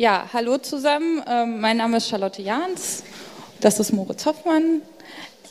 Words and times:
Ja, 0.00 0.30
hallo 0.32 0.56
zusammen. 0.56 1.22
Ähm, 1.28 1.60
mein 1.60 1.76
Name 1.76 1.98
ist 1.98 2.08
Charlotte 2.08 2.40
Jahns. 2.40 3.02
Das 3.60 3.78
ist 3.78 3.92
Moritz 3.92 4.24
Hoffmann. 4.24 4.80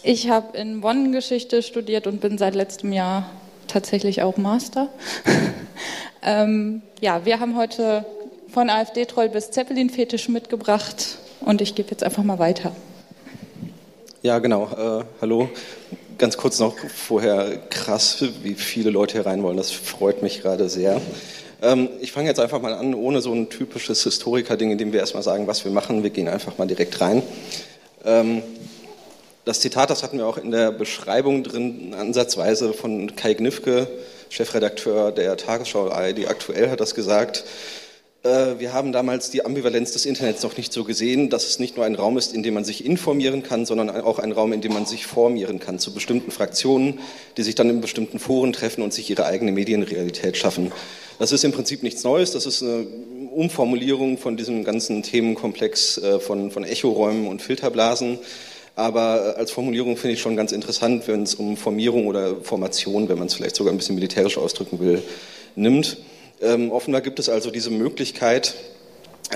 Ich 0.01 0.27
habe 0.27 0.57
in 0.57 0.81
Bonn 0.81 1.11
Geschichte 1.11 1.61
studiert 1.61 2.07
und 2.07 2.19
bin 2.19 2.39
seit 2.39 2.55
letztem 2.55 2.91
Jahr 2.91 3.29
tatsächlich 3.67 4.23
auch 4.23 4.37
Master. 4.37 4.89
ähm, 6.23 6.81
ja, 6.99 7.25
wir 7.25 7.39
haben 7.39 7.55
heute 7.57 8.03
von 8.51 8.71
AfD-Troll 8.71 9.29
bis 9.29 9.51
Zeppelin-Fetisch 9.51 10.29
mitgebracht 10.29 11.19
und 11.41 11.61
ich 11.61 11.75
gebe 11.75 11.91
jetzt 11.91 12.03
einfach 12.03 12.23
mal 12.23 12.39
weiter. 12.39 12.71
Ja, 14.23 14.39
genau. 14.39 14.63
Äh, 14.63 15.03
hallo. 15.21 15.49
Ganz 16.17 16.37
kurz 16.37 16.57
noch 16.57 16.75
vorher 16.75 17.59
krass, 17.69 18.25
wie 18.41 18.55
viele 18.55 18.89
Leute 18.89 19.19
hier 19.19 19.27
rein 19.27 19.43
wollen. 19.43 19.57
Das 19.57 19.69
freut 19.69 20.23
mich 20.23 20.41
gerade 20.41 20.69
sehr. 20.69 20.99
Ähm, 21.61 21.89
ich 21.99 22.11
fange 22.11 22.27
jetzt 22.27 22.39
einfach 22.39 22.61
mal 22.61 22.73
an, 22.73 22.93
ohne 22.93 23.21
so 23.21 23.33
ein 23.33 23.49
typisches 23.49 24.03
Historiker-Ding, 24.03 24.71
in 24.71 24.77
dem 24.77 24.93
wir 24.93 24.99
erstmal 24.99 25.23
sagen, 25.23 25.47
was 25.47 25.65
wir 25.65 25.71
machen. 25.71 26.03
Wir 26.03 26.09
gehen 26.09 26.27
einfach 26.27 26.57
mal 26.57 26.67
direkt 26.67 26.99
rein. 27.01 27.21
Ähm, 28.05 28.41
das 29.45 29.59
Zitat, 29.59 29.89
das 29.89 30.03
hatten 30.03 30.17
wir 30.17 30.27
auch 30.27 30.37
in 30.37 30.51
der 30.51 30.71
Beschreibung 30.71 31.43
drin, 31.43 31.95
ansatzweise 31.97 32.73
von 32.73 33.15
Kai 33.15 33.33
Gnifke, 33.33 33.87
Chefredakteur 34.29 35.11
der 35.11 35.37
Tagesschau 35.37 35.89
ARD 35.89 36.27
aktuell, 36.27 36.69
hat 36.69 36.79
das 36.79 36.93
gesagt. 36.93 37.43
Äh, 38.23 38.59
wir 38.59 38.73
haben 38.73 38.91
damals 38.91 39.31
die 39.31 39.45
Ambivalenz 39.45 39.93
des 39.93 40.05
Internets 40.05 40.43
noch 40.43 40.55
nicht 40.57 40.71
so 40.71 40.83
gesehen, 40.83 41.29
dass 41.29 41.47
es 41.47 41.59
nicht 41.59 41.77
nur 41.77 41.85
ein 41.85 41.95
Raum 41.95 42.17
ist, 42.17 42.33
in 42.33 42.43
dem 42.43 42.53
man 42.53 42.63
sich 42.63 42.85
informieren 42.85 43.43
kann, 43.43 43.65
sondern 43.65 43.89
auch 43.89 44.19
ein 44.19 44.31
Raum, 44.31 44.53
in 44.53 44.61
dem 44.61 44.73
man 44.73 44.85
sich 44.85 45.05
formieren 45.05 45.59
kann 45.59 45.79
zu 45.79 45.93
bestimmten 45.93 46.31
Fraktionen, 46.31 46.99
die 47.37 47.43
sich 47.43 47.55
dann 47.55 47.69
in 47.69 47.81
bestimmten 47.81 48.19
Foren 48.19 48.53
treffen 48.53 48.81
und 48.81 48.93
sich 48.93 49.09
ihre 49.09 49.25
eigene 49.25 49.51
Medienrealität 49.51 50.37
schaffen. 50.37 50.71
Das 51.19 51.33
ist 51.33 51.43
im 51.43 51.51
Prinzip 51.51 51.83
nichts 51.83 52.05
Neues, 52.05 52.31
das 52.31 52.45
ist 52.45 52.63
eine 52.63 52.87
Umformulierung 53.35 54.17
von 54.17 54.37
diesem 54.37 54.63
ganzen 54.63 55.03
Themenkomplex 55.03 55.97
äh, 55.97 56.19
von, 56.21 56.49
von 56.49 56.63
Echoräumen 56.63 57.27
und 57.27 57.41
Filterblasen. 57.41 58.19
Aber 58.77 59.35
äh, 59.35 59.37
als 59.37 59.51
Formulierung 59.51 59.97
finde 59.97 60.13
ich 60.13 60.21
schon 60.21 60.37
ganz 60.37 60.53
interessant, 60.53 61.09
wenn 61.09 61.23
es 61.23 61.35
um 61.35 61.57
Formierung 61.57 62.07
oder 62.07 62.37
Formation, 62.37 63.09
wenn 63.09 63.17
man 63.17 63.27
es 63.27 63.33
vielleicht 63.33 63.57
sogar 63.57 63.73
ein 63.73 63.77
bisschen 63.77 63.95
militärisch 63.95 64.37
ausdrücken 64.37 64.79
will, 64.79 65.03
nimmt. 65.57 65.97
Ähm, 66.41 66.71
offenbar 66.71 67.01
gibt 67.01 67.19
es 67.19 67.27
also 67.27 67.51
diese 67.51 67.69
Möglichkeit, 67.69 68.55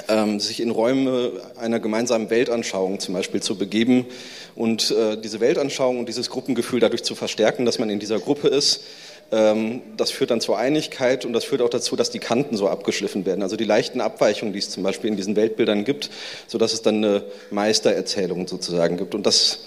ähm, 0.07 0.39
sich 0.39 0.61
in 0.61 0.71
Räume 0.71 1.33
einer 1.57 1.81
gemeinsamen 1.81 2.29
Weltanschauung 2.29 3.01
zum 3.01 3.13
Beispiel 3.13 3.41
zu 3.41 3.57
begeben 3.57 4.05
und 4.55 4.91
äh, 4.91 5.17
diese 5.17 5.41
Weltanschauung 5.41 5.99
und 5.99 6.07
dieses 6.07 6.29
Gruppengefühl 6.29 6.79
dadurch 6.79 7.03
zu 7.03 7.13
verstärken, 7.13 7.65
dass 7.65 7.77
man 7.77 7.89
in 7.89 7.99
dieser 7.99 8.19
Gruppe 8.19 8.47
ist. 8.47 8.83
Ähm, 9.31 9.81
das 9.97 10.11
führt 10.11 10.31
dann 10.31 10.41
zur 10.41 10.57
Einigkeit 10.57 11.25
und 11.25 11.33
das 11.33 11.43
führt 11.43 11.61
auch 11.61 11.69
dazu, 11.69 11.95
dass 11.95 12.09
die 12.09 12.19
Kanten 12.19 12.57
so 12.57 12.67
abgeschliffen 12.67 13.25
werden. 13.25 13.41
Also 13.41 13.55
die 13.55 13.63
leichten 13.63 14.01
Abweichungen, 14.01 14.53
die 14.53 14.59
es 14.59 14.69
zum 14.69 14.83
Beispiel 14.83 15.09
in 15.09 15.17
diesen 15.17 15.35
Weltbildern 15.35 15.85
gibt, 15.85 16.09
sodass 16.47 16.73
es 16.73 16.81
dann 16.81 16.97
eine 16.97 17.23
Meistererzählung 17.51 18.47
sozusagen 18.47 18.97
gibt. 18.97 19.15
Und 19.15 19.25
das 19.25 19.59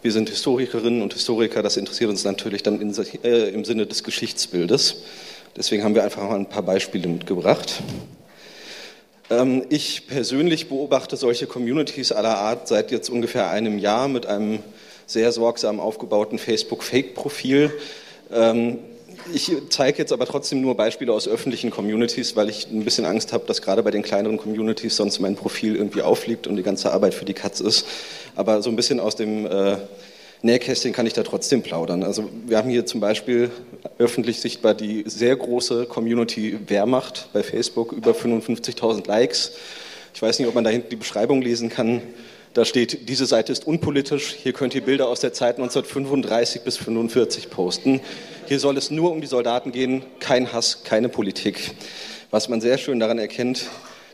wir 0.00 0.12
sind 0.12 0.28
Historikerinnen 0.28 1.02
und 1.02 1.12
Historiker, 1.12 1.60
das 1.60 1.76
interessiert 1.76 2.08
uns 2.08 2.22
natürlich 2.22 2.62
dann 2.62 2.80
in, 2.80 2.94
äh, 3.24 3.48
im 3.48 3.64
Sinne 3.64 3.84
des 3.84 4.04
Geschichtsbildes. 4.04 5.02
Deswegen 5.56 5.82
haben 5.82 5.96
wir 5.96 6.04
einfach 6.04 6.22
mal 6.22 6.36
ein 6.36 6.48
paar 6.48 6.62
Beispiele 6.62 7.08
mitgebracht. 7.08 7.82
Ähm, 9.28 9.64
ich 9.70 10.06
persönlich 10.06 10.68
beobachte 10.68 11.16
solche 11.16 11.48
Communities 11.48 12.12
aller 12.12 12.38
Art 12.38 12.68
seit 12.68 12.92
jetzt 12.92 13.10
ungefähr 13.10 13.50
einem 13.50 13.78
Jahr 13.78 14.06
mit 14.06 14.26
einem 14.26 14.60
sehr 15.06 15.32
sorgsam 15.32 15.80
aufgebauten 15.80 16.38
Facebook-Fake-Profil. 16.38 17.72
Ich 19.32 19.52
zeige 19.68 19.98
jetzt 19.98 20.12
aber 20.12 20.26
trotzdem 20.26 20.60
nur 20.60 20.76
Beispiele 20.76 21.12
aus 21.12 21.28
öffentlichen 21.28 21.70
Communities, 21.70 22.36
weil 22.36 22.48
ich 22.48 22.68
ein 22.70 22.84
bisschen 22.84 23.04
Angst 23.04 23.32
habe, 23.32 23.44
dass 23.46 23.60
gerade 23.60 23.82
bei 23.82 23.90
den 23.90 24.02
kleineren 24.02 24.38
Communities 24.38 24.96
sonst 24.96 25.18
mein 25.20 25.34
Profil 25.34 25.76
irgendwie 25.76 26.02
aufliegt 26.02 26.46
und 26.46 26.56
die 26.56 26.62
ganze 26.62 26.92
Arbeit 26.92 27.14
für 27.14 27.24
die 27.24 27.34
Katz 27.34 27.60
ist. 27.60 27.86
Aber 28.36 28.62
so 28.62 28.70
ein 28.70 28.76
bisschen 28.76 29.00
aus 29.00 29.16
dem 29.16 29.46
äh, 29.46 29.76
Nähkästchen 30.42 30.92
kann 30.92 31.06
ich 31.06 31.12
da 31.12 31.24
trotzdem 31.24 31.62
plaudern. 31.62 32.04
Also 32.04 32.30
wir 32.46 32.56
haben 32.56 32.70
hier 32.70 32.86
zum 32.86 33.00
Beispiel 33.00 33.50
öffentlich 33.98 34.40
sichtbar 34.40 34.74
die 34.74 35.04
sehr 35.06 35.36
große 35.36 35.86
Community 35.86 36.58
Wehrmacht 36.66 37.28
bei 37.32 37.42
Facebook, 37.42 37.92
über 37.92 38.12
55.000 38.12 39.06
Likes. 39.06 39.52
Ich 40.14 40.22
weiß 40.22 40.38
nicht, 40.38 40.48
ob 40.48 40.54
man 40.54 40.64
da 40.64 40.70
hinten 40.70 40.90
die 40.90 40.96
Beschreibung 40.96 41.42
lesen 41.42 41.68
kann. 41.68 42.02
Da 42.54 42.64
steht, 42.64 43.08
diese 43.08 43.26
Seite 43.26 43.52
ist 43.52 43.66
unpolitisch. 43.66 44.34
Hier 44.42 44.52
könnt 44.52 44.74
ihr 44.74 44.80
Bilder 44.80 45.08
aus 45.08 45.20
der 45.20 45.32
Zeit 45.32 45.56
1935 45.56 46.62
bis 46.62 46.78
1945 46.78 47.50
posten. 47.50 48.00
Hier 48.48 48.60
soll 48.60 48.78
es 48.78 48.90
nur 48.90 49.12
um 49.12 49.20
die 49.20 49.26
Soldaten 49.26 49.72
gehen, 49.72 50.02
kein 50.20 50.54
Hass, 50.54 50.82
keine 50.82 51.10
Politik. 51.10 51.72
Was 52.30 52.48
man 52.48 52.62
sehr 52.62 52.78
schön 52.78 52.98
daran 52.98 53.18
erkennt, 53.18 53.66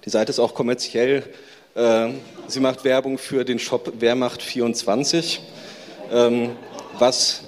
die 0.05 0.11
Seite 0.11 0.31
ist 0.31 0.41
auch 0.41 0.55
kommerziell. 0.55 1.22
Äh, 1.77 2.09
sie 2.49 2.59
macht 2.59 2.83
Werbung 2.83 3.17
für 3.17 3.44
den 3.44 3.61
Shop 3.61 4.00
Wehrmacht 4.00 4.43
24. 4.43 5.41
Ähm, 6.11 6.50
was, 6.99 7.43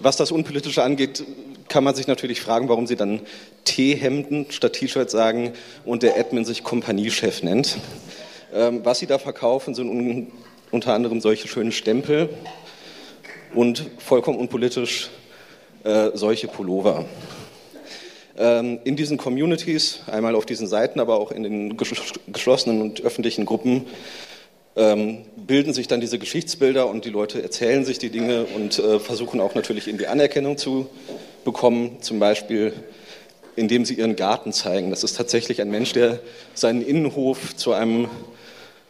was 0.00 0.16
das 0.16 0.32
Unpolitische 0.32 0.82
angeht, 0.82 1.22
kann 1.68 1.84
man 1.84 1.94
sich 1.94 2.08
natürlich 2.08 2.40
fragen, 2.40 2.68
warum 2.68 2.88
sie 2.88 2.96
dann 2.96 3.20
T-Hemden 3.62 4.46
statt 4.50 4.72
T-Shirts 4.72 5.12
sagen 5.12 5.52
und 5.84 6.02
der 6.02 6.18
Admin 6.18 6.44
sich 6.44 6.64
Kompaniechef 6.64 7.44
nennt. 7.44 7.78
Ähm, 8.52 8.80
was 8.82 8.98
sie 8.98 9.06
da 9.06 9.20
verkaufen, 9.20 9.76
sind 9.76 9.88
un 9.88 10.32
unter 10.72 10.92
anderem 10.92 11.20
solche 11.20 11.46
schönen 11.46 11.70
Stempel 11.70 12.28
und 13.54 13.88
vollkommen 13.98 14.40
unpolitisch 14.40 15.08
äh, 15.86 16.10
solche 16.14 16.48
Pullover. 16.48 17.04
Ähm, 18.36 18.80
in 18.84 18.96
diesen 18.96 19.16
Communities, 19.16 20.00
einmal 20.10 20.34
auf 20.34 20.44
diesen 20.44 20.66
Seiten, 20.66 20.98
aber 20.98 21.18
auch 21.18 21.30
in 21.30 21.44
den 21.44 21.76
geschlossenen 21.76 22.82
und 22.82 23.02
öffentlichen 23.02 23.46
Gruppen, 23.46 23.86
ähm, 24.74 25.18
bilden 25.36 25.72
sich 25.72 25.86
dann 25.88 26.00
diese 26.00 26.18
Geschichtsbilder 26.18 26.88
und 26.88 27.04
die 27.04 27.10
Leute 27.10 27.40
erzählen 27.40 27.84
sich 27.84 27.98
die 27.98 28.10
Dinge 28.10 28.44
und 28.44 28.78
äh, 28.78 28.98
versuchen 28.98 29.40
auch 29.40 29.54
natürlich 29.54 29.88
in 29.88 29.96
die 29.96 30.08
Anerkennung 30.08 30.58
zu 30.58 30.88
bekommen, 31.44 31.98
zum 32.02 32.18
Beispiel 32.18 32.74
indem 33.54 33.86
sie 33.86 33.94
ihren 33.94 34.16
Garten 34.16 34.52
zeigen. 34.52 34.90
Das 34.90 35.02
ist 35.02 35.16
tatsächlich 35.16 35.62
ein 35.62 35.70
Mensch, 35.70 35.92
der 35.92 36.18
seinen 36.52 36.82
Innenhof 36.82 37.56
zu 37.56 37.72
einem 37.72 38.08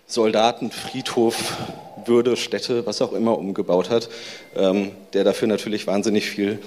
Soldatenfriedhof, 0.08 1.56
Würde, 2.04 2.36
Städte, 2.36 2.86
was 2.86 3.02
auch 3.02 3.12
immer 3.12 3.36
umgebaut 3.36 3.90
hat, 3.90 4.08
ähm, 4.56 4.92
der 5.12 5.24
dafür 5.24 5.48
natürlich 5.48 5.86
wahnsinnig 5.86 6.26
viel 6.26 6.60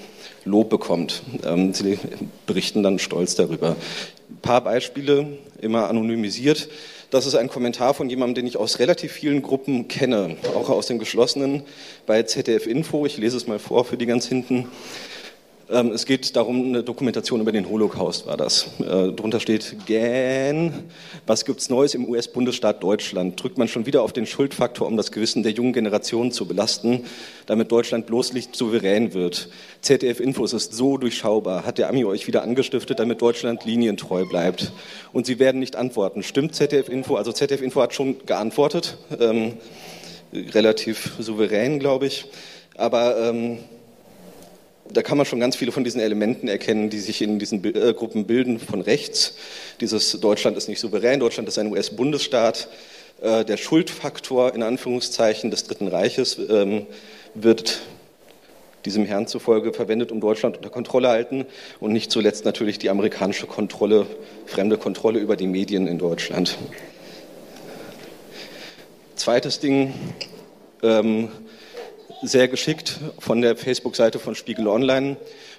Lob 0.46 0.70
bekommt. 0.70 1.24
Ähm, 1.46 1.74
sie 1.74 2.00
berichten 2.46 2.84
dann 2.84 3.00
stolz 3.00 3.36
darüber. 3.36 3.76
Ein 4.30 4.42
paar 4.42 4.64
Beispiele, 4.64 5.38
immer 5.62 5.90
anonymisiert. 5.90 6.70
Das 7.10 7.26
ist 7.26 7.36
ein 7.36 7.50
Kommentar 7.50 7.96
von 7.96 8.10
jemandem, 8.10 8.36
den 8.36 8.48
ich 8.48 8.58
aus 8.58 8.78
relativ 8.78 9.12
vielen 9.12 9.42
Gruppen 9.42 9.88
kenne, 9.88 10.38
auch 10.56 10.70
aus 10.70 10.86
den 10.86 11.00
geschlossenen 11.00 11.64
bei 12.06 12.22
ZDF 12.24 12.68
Info. 12.68 13.06
Ich 13.06 13.18
lese 13.18 13.36
es 13.36 13.48
mal 13.48 13.58
vor 13.58 13.84
für 13.84 13.98
die 13.98 14.06
ganz 14.06 14.28
hinten. 14.28 14.68
Ähm, 15.72 15.92
es 15.92 16.08
geht 16.08 16.36
darum, 16.36 16.66
eine 16.66 16.82
Dokumentation 16.82 17.42
über 17.42 17.52
den 17.52 17.70
Holocaust 17.70 18.26
war 18.26 18.38
das. 18.38 18.70
Äh, 18.80 19.12
drunter 19.12 19.40
steht 19.40 19.76
GAN. 19.86 20.74
Was 21.28 21.46
gibt's 21.46 21.70
Neues 21.70 21.94
im 21.94 22.10
US-Bundesstaat 22.10 22.82
Deutschland? 22.82 23.42
Drückt 23.42 23.60
man 23.60 23.68
schon 23.68 23.86
wieder 23.86 24.02
auf 24.02 24.12
den 24.12 24.26
Schuldfaktor, 24.26 24.88
um 24.88 24.98
das 24.98 25.12
Gewissen 25.12 25.44
der 25.44 25.52
jungen 25.52 25.74
Generation 25.74 26.32
zu 26.32 26.48
belasten, 26.48 27.06
damit 27.46 27.72
Deutschland 27.72 28.08
bloß 28.08 28.34
nicht 28.34 28.56
souverän 28.56 29.14
wird? 29.14 29.50
ZDF 29.82 30.20
Infos 30.20 30.54
ist 30.54 30.74
so 30.74 30.98
durchschaubar. 30.98 31.68
Hat 31.68 31.78
der 31.78 31.90
Ami 31.90 32.04
euch 32.04 32.26
wieder 32.26 32.42
angestiftet, 32.42 33.00
damit 33.00 33.22
Deutschland 33.22 33.64
linientreu 33.64 34.26
bleibt? 34.26 34.72
Und 35.14 35.28
Sie 35.28 35.38
werden 35.38 35.60
nicht 35.60 35.76
antworten. 35.76 36.24
Stimmt 36.24 36.56
ZDF 36.56 36.90
Info? 36.90 37.16
Also 37.16 37.32
ZDF 37.32 37.62
Info 37.62 37.80
hat 37.80 37.94
schon 37.94 38.26
geantwortet. 38.26 38.98
Ähm, 39.20 39.54
relativ 40.34 41.12
souverän, 41.20 41.78
glaube 41.78 42.08
ich. 42.08 42.26
Aber 42.76 43.30
ähm, 43.30 43.60
da 44.92 45.02
kann 45.02 45.18
man 45.18 45.26
schon 45.26 45.40
ganz 45.40 45.56
viele 45.56 45.72
von 45.72 45.84
diesen 45.84 46.02
Elementen 46.02 46.48
erkennen, 46.48 46.90
die 46.90 47.00
sich 47.00 47.22
in 47.22 47.40
diesen 47.40 47.64
äh, 47.64 47.94
Gruppen 47.94 48.26
bilden 48.26 48.60
von 48.60 48.82
rechts. 48.82 49.36
Dieses 49.82 50.20
Deutschland 50.20 50.58
ist 50.58 50.68
nicht 50.68 50.80
souverän, 50.80 51.20
Deutschland 51.20 51.48
ist 51.48 51.58
ein 51.58 51.72
US-Bundesstaat. 51.72 52.68
Äh, 53.22 53.46
der 53.46 53.58
Schuldfaktor 53.58 54.56
in 54.56 54.64
Anführungszeichen 54.64 55.52
des 55.52 55.66
Dritten 55.66 55.88
Reiches 55.88 56.40
ähm, 56.50 56.88
wird 57.36 57.82
diesem 58.86 59.06
Herrn 59.06 59.28
zufolge 59.28 59.74
verwendet, 59.74 60.12
um 60.12 60.22
Deutschland 60.22 60.58
unter 60.58 60.70
Kontrolle 60.70 61.10
halten 61.10 61.46
und 61.80 61.92
nicht 61.92 62.12
zuletzt 62.12 62.46
natürlich 62.46 62.80
die 62.80 62.90
amerikanische 62.90 63.46
Kontrolle, 63.46 64.08
fremde 64.46 64.78
Kontrolle 64.78 65.20
über 65.20 65.36
die 65.36 65.48
Medien 65.48 65.86
in 65.86 66.00
Deutschland. 66.00 66.58
Zweites 69.16 69.60
Ding, 69.60 69.94
ähm, 70.82 71.30
sehr 72.22 72.48
geschickt 72.48 73.00
von 73.20 73.42
der 73.42 73.56
Facebook-Seite 73.56 74.20
von 74.20 74.36
Spiegel 74.36 74.68
Online. 74.68 75.18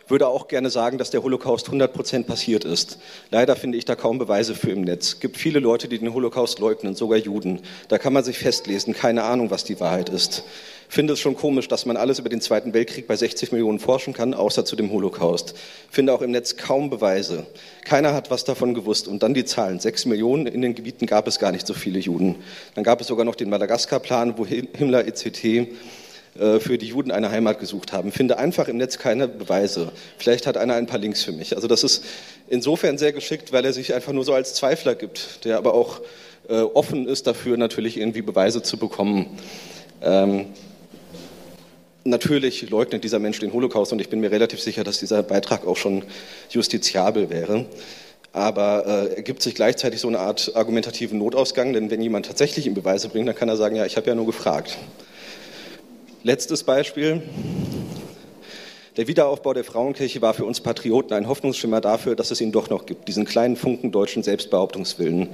Würde 0.09 0.27
auch 0.27 0.49
gerne 0.49 0.71
sagen, 0.71 0.99
dass 0.99 1.11
der 1.11 1.23
Holocaust 1.23 1.67
100 1.67 1.93
Prozent 1.93 2.27
passiert 2.27 2.65
ist. 2.65 2.99
Leider 3.31 3.57
finde 3.57 3.79
ich 3.79 3.85
da 3.85 3.95
kaum 3.95 4.19
Beweise 4.19 4.55
für 4.55 4.71
im 4.71 4.83
Netz. 4.83 5.21
Gibt 5.21 5.37
viele 5.37 5.61
Leute, 5.61 5.89
die 5.89 5.99
den 5.99 6.13
Holocaust 6.13 6.59
leugnen, 6.59 6.95
sogar 6.95 7.19
Juden. 7.19 7.61
Da 7.89 7.97
kann 7.97 8.13
man 8.13 8.25
sich 8.25 8.39
festlesen, 8.39 8.93
keine 8.93 9.23
Ahnung, 9.23 9.51
was 9.51 9.65
die 9.65 9.79
Wahrheit 9.81 10.09
ist. 10.09 10.43
Finde 10.89 11.13
es 11.13 11.21
schon 11.21 11.37
komisch, 11.37 11.69
dass 11.69 11.87
man 11.87 11.97
alles 11.97 12.19
über 12.19 12.29
den 12.29 12.41
Zweiten 12.41 12.75
Weltkrieg 12.75 13.07
bei 13.07 13.15
60 13.15 13.53
Millionen 13.53 13.79
forschen 13.79 14.13
kann, 14.13 14.35
außer 14.35 14.65
zu 14.65 14.75
dem 14.75 14.91
Holocaust. 14.91 15.55
Finde 15.89 16.13
auch 16.13 16.21
im 16.21 16.33
Netz 16.33 16.57
kaum 16.57 16.91
Beweise. 16.91 17.47
Keiner 17.85 18.13
hat 18.13 18.33
was 18.33 18.45
davon 18.45 18.75
gewusst. 18.75 19.07
Und 19.07 19.23
dann 19.23 19.33
die 19.33 19.45
Zahlen. 19.45 19.79
Sechs 19.79 20.05
Millionen 20.05 20.47
in 20.47 20.61
den 20.61 20.75
Gebieten 20.75 21.07
gab 21.07 21.29
es 21.29 21.39
gar 21.39 21.53
nicht 21.53 21.67
so 21.67 21.75
viele 21.75 22.01
Juden. 22.01 22.37
Dann 22.75 22.83
gab 22.83 23.01
es 23.01 23.07
sogar 23.07 23.25
noch 23.25 23.37
den 23.37 23.49
Madagaskar-Plan, 23.49 24.37
wo 24.37 24.45
Himmler 24.45 25.07
ECT 25.07 25.69
für 26.61 26.79
die 26.79 26.87
Juden 26.87 27.11
eine 27.11 27.31
Heimat 27.31 27.61
gesucht 27.61 27.93
haben. 27.93 28.13
Finde 28.13 28.39
einfach 28.39 28.69
im 28.69 28.79
Netz 28.79 28.97
keine 28.99 29.29
Beweise. 29.29 29.93
Vielleicht 30.17 30.47
hat 30.47 30.57
einer 30.57 30.75
ein 30.75 30.87
paar 30.87 30.99
Links 30.99 31.23
für 31.23 31.33
mich. 31.33 31.55
Also 31.55 31.69
das 31.69 31.85
ist 31.85 32.03
insofern 32.49 32.97
sehr 32.97 33.13
geschickt, 33.13 33.53
weil 33.53 33.65
er 33.65 33.73
sich 33.73 33.95
einfach 33.95 34.13
nur 34.13 34.25
so 34.25 34.33
als 34.33 34.55
Zweifler 34.55 34.95
gibt, 34.95 35.45
der 35.45 35.59
aber 35.59 35.75
auch 35.75 36.01
äh, 36.49 36.61
offen 36.61 37.07
ist 37.07 37.27
dafür, 37.27 37.57
natürlich 37.57 37.97
irgendwie 37.97 38.23
Beweise 38.23 38.63
zu 38.63 38.77
bekommen. 38.77 39.39
Ähm, 40.03 40.47
natürlich 42.05 42.69
leugnet 42.71 43.05
dieser 43.05 43.19
Mensch 43.19 43.39
den 43.39 43.53
Holocaust 43.53 43.93
und 43.93 44.01
ich 44.01 44.09
bin 44.09 44.21
mir 44.21 44.31
relativ 44.31 44.61
sicher, 44.61 44.85
dass 44.85 44.99
dieser 44.99 45.23
Beitrag 45.23 45.67
auch 45.67 45.77
schon 45.77 46.05
justiziabel 46.51 47.31
wäre. 47.31 47.67
Aber 48.33 48.87
äh, 48.87 49.17
ergibt 49.17 49.43
sich 49.43 49.55
gleichzeitig 49.55 50.01
so 50.01 50.09
eine 50.09 50.21
Art 50.21 50.53
argumentativen 50.55 51.19
Notausgang, 51.19 51.73
denn 51.73 51.91
wenn 51.91 52.01
jemand 52.01 52.27
tatsächlich 52.27 52.67
ihm 52.67 52.75
Beweise 52.75 53.09
bringt, 53.09 53.29
dann 53.29 53.35
kann 53.35 53.49
er 53.49 53.57
sagen, 53.57 53.77
ja, 53.77 53.87
ich 53.87 53.97
habe 53.97 54.07
ja 54.07 54.15
nur 54.15 54.27
gefragt. 54.27 54.79
Letztes 56.23 56.65
Beispiel. 56.65 57.23
Der 58.99 59.09
Wiederaufbau 59.09 59.55
der 59.55 59.65
Frauenkirche 59.65 60.21
war 60.21 60.35
für 60.35 60.45
uns 60.45 60.61
Patrioten 60.61 61.15
ein 61.15 61.27
Hoffnungsschimmer 61.27 61.81
dafür, 61.81 62.15
dass 62.15 62.31
es 62.31 62.43
ihn 62.43 62.53
doch 62.53 62.69
noch 62.69 62.85
gibt, 62.85 63.09
diesen 63.09 63.25
kleinen 63.25 63.57
Funken 63.57 63.91
deutschen 63.91 64.23
Selbstbehauptungswillen. 64.23 65.31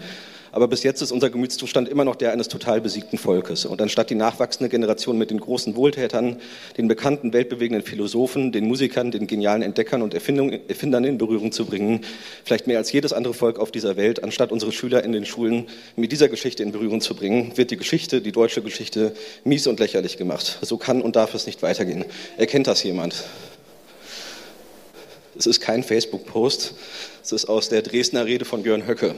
Aber 0.57 0.69
bis 0.69 0.85
jetzt 0.85 1.03
ist 1.03 1.13
unser 1.13 1.29
Gemütszustand 1.29 1.87
immer 1.87 2.07
noch 2.07 2.17
der 2.17 2.33
eines 2.33 2.49
total 2.49 2.81
besiegten 2.81 3.19
Volkes. 3.19 3.67
Und 3.67 3.83
anstatt 3.83 4.09
die 4.09 4.15
nachwachsende 4.15 4.71
Generation 4.71 5.19
mit 5.19 5.31
den 5.31 5.39
großen 5.39 5.77
Wohltätern, 5.77 6.39
den 6.79 6.89
bekannten 6.89 7.35
weltbewegenden 7.35 7.87
Philosophen, 7.87 8.53
den 8.53 8.67
Musikern, 8.67 9.11
den 9.11 9.27
genialen 9.27 9.61
Entdeckern 9.61 10.01
und 10.01 10.15
Erfindern 10.15 11.05
in 11.05 11.19
Berührung 11.19 11.53
zu 11.53 11.67
bringen, 11.67 12.01
vielleicht 12.43 12.67
mehr 12.69 12.79
als 12.79 12.91
jedes 12.91 13.13
andere 13.13 13.35
Volk 13.35 13.59
auf 13.59 13.71
dieser 13.71 13.99
Welt, 13.99 14.25
anstatt 14.25 14.51
unsere 14.51 14.73
Schüler 14.73 15.05
in 15.05 15.13
den 15.13 15.27
Schulen 15.27 15.67
mit 15.95 16.11
dieser 16.11 16.31
Geschichte 16.31 16.63
in 16.63 16.73
Berührung 16.73 17.03
zu 17.03 17.15
bringen, 17.15 17.53
wird 17.57 17.71
die 17.71 17.77
Geschichte, 17.77 18.23
die 18.23 18.33
deutsche 18.33 18.63
Geschichte, 18.63 19.15
mies 19.45 19.67
und 19.67 19.79
lächerlich 19.79 20.17
gemacht. 20.17 20.61
So 20.63 20.79
kann 20.79 21.03
und 21.03 21.17
darf 21.17 21.35
es 21.35 21.45
nicht 21.45 21.63
weitergehen. 21.63 22.07
Erkennt 22.39 22.67
das 22.67 22.83
jemand? 22.83 23.27
Es 25.39 25.47
ist 25.47 25.61
kein 25.61 25.83
Facebook-Post, 25.83 26.75
es 27.23 27.33
ist 27.33 27.45
aus 27.47 27.69
der 27.69 27.83
Dresdner 27.83 28.25
Rede 28.25 28.47
von 28.47 28.63
Björn 28.63 28.87
Höcke. 28.87 29.15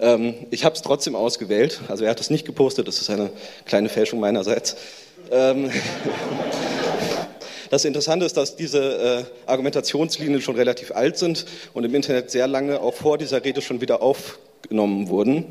Ähm, 0.00 0.34
ich 0.50 0.64
habe 0.64 0.74
es 0.74 0.82
trotzdem 0.82 1.14
ausgewählt. 1.14 1.80
Also 1.86 2.04
er 2.04 2.10
hat 2.10 2.20
es 2.20 2.28
nicht 2.28 2.44
gepostet, 2.44 2.88
das 2.88 3.00
ist 3.00 3.08
eine 3.08 3.30
kleine 3.64 3.88
Fälschung 3.88 4.18
meinerseits. 4.18 4.76
Ähm, 5.30 5.70
das 7.70 7.84
Interessante 7.84 8.26
ist, 8.26 8.36
dass 8.36 8.56
diese 8.56 9.26
äh, 9.46 9.48
Argumentationslinien 9.48 10.40
schon 10.40 10.56
relativ 10.56 10.90
alt 10.90 11.18
sind 11.18 11.46
und 11.72 11.84
im 11.84 11.94
Internet 11.94 12.32
sehr 12.32 12.48
lange 12.48 12.80
auch 12.80 12.94
vor 12.94 13.16
dieser 13.16 13.44
Rede 13.44 13.62
schon 13.62 13.80
wieder 13.80 14.02
aufgenommen 14.02 15.08
wurden. 15.08 15.46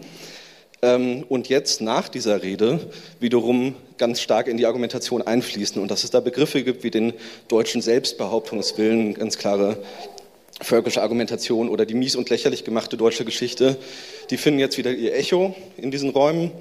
Ähm, 0.83 1.23
und 1.29 1.47
jetzt 1.47 1.81
nach 1.81 2.09
dieser 2.09 2.43
Rede 2.43 2.79
wiederum 3.21 3.75
ganz 3.97 4.19
stark 4.19 4.47
in 4.47 4.57
die 4.57 4.65
Argumentation 4.65 5.21
einfließen 5.21 5.81
und 5.81 5.89
dass 5.89 6.03
es 6.03 6.11
da 6.11 6.19
Begriffe 6.19 6.61
gibt 6.63 6.83
wie 6.83 6.91
den 6.91 7.13
deutschen 7.47 7.81
Selbstbehauptungswillen, 7.81 9.13
ganz 9.13 9.37
klare 9.37 9.77
völkische 10.61 11.01
Argumentation 11.01 11.69
oder 11.69 11.85
die 11.85 11.93
mies 11.93 12.17
und 12.17 12.29
lächerlich 12.29 12.65
gemachte 12.65 12.97
deutsche 12.97 13.23
Geschichte, 13.23 13.77
die 14.29 14.37
finden 14.37 14.59
jetzt 14.59 14.77
wieder 14.77 14.91
ihr 14.91 15.15
Echo 15.15 15.55
in 15.77 15.89
diesen 15.89 16.09
Räumen 16.09 16.51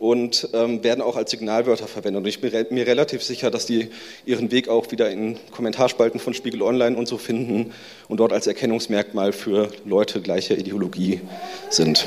und 0.00 0.48
ähm, 0.52 0.82
werden 0.82 1.00
auch 1.00 1.14
als 1.16 1.30
Signalwörter 1.30 1.86
verwendet. 1.86 2.22
Und 2.22 2.28
ich 2.28 2.40
bin 2.40 2.66
mir 2.70 2.86
relativ 2.86 3.22
sicher, 3.22 3.52
dass 3.52 3.66
die 3.66 3.90
ihren 4.26 4.50
Weg 4.50 4.68
auch 4.68 4.90
wieder 4.90 5.10
in 5.10 5.38
Kommentarspalten 5.52 6.18
von 6.18 6.34
Spiegel 6.34 6.62
Online 6.62 6.96
und 6.96 7.06
so 7.06 7.18
finden 7.18 7.72
und 8.08 8.18
dort 8.18 8.32
als 8.32 8.48
Erkennungsmerkmal 8.48 9.32
für 9.32 9.70
Leute 9.84 10.20
gleicher 10.22 10.58
Ideologie 10.58 11.20
sind. 11.68 12.06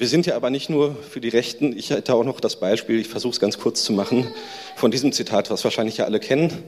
Wir 0.00 0.08
sind 0.08 0.24
ja 0.24 0.34
aber 0.34 0.48
nicht 0.48 0.70
nur 0.70 0.96
für 0.96 1.20
die 1.20 1.28
Rechten. 1.28 1.76
Ich 1.76 1.90
hätte 1.90 2.14
auch 2.14 2.24
noch 2.24 2.40
das 2.40 2.56
Beispiel, 2.56 2.98
ich 2.98 3.08
versuche 3.08 3.34
es 3.34 3.38
ganz 3.38 3.58
kurz 3.58 3.84
zu 3.84 3.92
machen, 3.92 4.26
von 4.74 4.90
diesem 4.90 5.12
Zitat, 5.12 5.50
was 5.50 5.62
wahrscheinlich 5.62 5.98
ja 5.98 6.06
alle 6.06 6.20
kennen. 6.20 6.62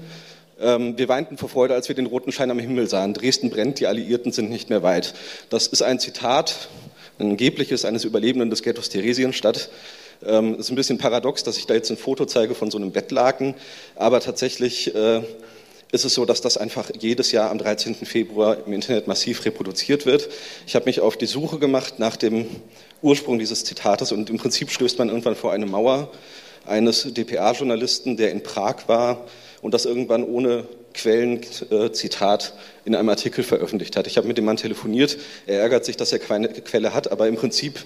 Ähm, 0.60 0.98
wir 0.98 1.08
weinten 1.08 1.38
vor 1.38 1.48
Freude, 1.48 1.72
als 1.72 1.88
wir 1.88 1.96
den 1.96 2.04
roten 2.04 2.30
Schein 2.30 2.50
am 2.50 2.58
Himmel 2.58 2.90
sahen. 2.90 3.14
Dresden 3.14 3.48
brennt, 3.48 3.80
die 3.80 3.86
Alliierten 3.86 4.32
sind 4.32 4.50
nicht 4.50 4.68
mehr 4.68 4.82
weit. 4.82 5.14
Das 5.48 5.66
ist 5.66 5.80
ein 5.80 5.98
Zitat, 5.98 6.68
ein 7.18 7.30
angebliches 7.30 7.86
eines 7.86 8.04
Überlebenden 8.04 8.50
des 8.50 8.62
Ghettos 8.62 8.90
Theresienstadt. 8.90 9.70
Es 10.20 10.28
ähm, 10.28 10.56
ist 10.58 10.68
ein 10.68 10.76
bisschen 10.76 10.98
paradox, 10.98 11.42
dass 11.42 11.56
ich 11.56 11.66
da 11.66 11.72
jetzt 11.72 11.88
ein 11.88 11.96
Foto 11.96 12.26
zeige 12.26 12.54
von 12.54 12.70
so 12.70 12.76
einem 12.76 12.92
Bettlaken, 12.92 13.54
aber 13.96 14.20
tatsächlich 14.20 14.94
äh, 14.94 15.22
ist 15.90 16.04
es 16.04 16.12
so, 16.12 16.26
dass 16.26 16.42
das 16.42 16.58
einfach 16.58 16.90
jedes 17.00 17.32
Jahr 17.32 17.50
am 17.50 17.56
13. 17.56 17.94
Februar 17.94 18.58
im 18.66 18.74
Internet 18.74 19.06
massiv 19.06 19.46
reproduziert 19.46 20.04
wird. 20.04 20.28
Ich 20.66 20.74
habe 20.74 20.84
mich 20.84 21.00
auf 21.00 21.16
die 21.16 21.24
Suche 21.24 21.58
gemacht 21.58 21.98
nach 21.98 22.16
dem 22.16 22.46
Ursprung 23.02 23.38
dieses 23.38 23.64
Zitates 23.64 24.12
und 24.12 24.30
im 24.30 24.38
Prinzip 24.38 24.70
stößt 24.70 24.98
man 24.98 25.08
irgendwann 25.08 25.34
vor 25.34 25.52
eine 25.52 25.66
Mauer 25.66 26.10
eines 26.64 27.02
dpa-Journalisten, 27.02 28.16
der 28.16 28.30
in 28.30 28.42
Prag 28.42 28.86
war 28.86 29.26
und 29.60 29.74
das 29.74 29.84
irgendwann 29.84 30.24
ohne 30.24 30.66
Quellenzitat 30.94 32.54
äh, 32.54 32.88
in 32.88 32.94
einem 32.94 33.08
Artikel 33.08 33.42
veröffentlicht 33.42 33.96
hat. 33.96 34.06
Ich 34.06 34.16
habe 34.16 34.28
mit 34.28 34.38
dem 34.38 34.44
Mann 34.44 34.56
telefoniert. 34.56 35.18
Er 35.46 35.60
ärgert 35.60 35.84
sich, 35.84 35.96
dass 35.96 36.12
er 36.12 36.18
keine 36.18 36.48
Quelle 36.48 36.94
hat, 36.94 37.10
aber 37.10 37.26
im 37.28 37.36
Prinzip 37.36 37.84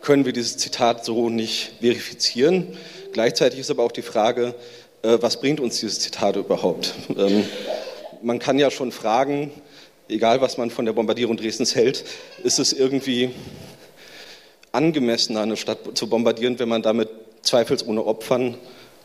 können 0.00 0.24
wir 0.24 0.32
dieses 0.32 0.56
Zitat 0.56 1.04
so 1.04 1.30
nicht 1.30 1.72
verifizieren. 1.80 2.66
Gleichzeitig 3.12 3.60
ist 3.60 3.70
aber 3.70 3.82
auch 3.82 3.92
die 3.92 4.02
Frage, 4.02 4.54
äh, 5.02 5.18
was 5.20 5.40
bringt 5.40 5.60
uns 5.60 5.80
dieses 5.80 6.00
Zitat 6.00 6.36
überhaupt? 6.36 6.94
Ähm, 7.16 7.44
man 8.22 8.38
kann 8.38 8.58
ja 8.58 8.70
schon 8.70 8.92
fragen, 8.92 9.50
egal 10.08 10.40
was 10.40 10.58
man 10.58 10.70
von 10.70 10.84
der 10.84 10.92
Bombardierung 10.92 11.36
Dresdens 11.36 11.74
hält, 11.74 12.04
ist 12.42 12.58
es 12.58 12.72
irgendwie 12.72 13.30
angemessener, 14.76 15.40
eine 15.40 15.56
Stadt 15.56 15.78
zu 15.94 16.08
bombardieren, 16.08 16.58
wenn 16.58 16.68
man 16.68 16.82
damit 16.82 17.08
zweifelsohne 17.42 18.04
Opfern 18.04 18.56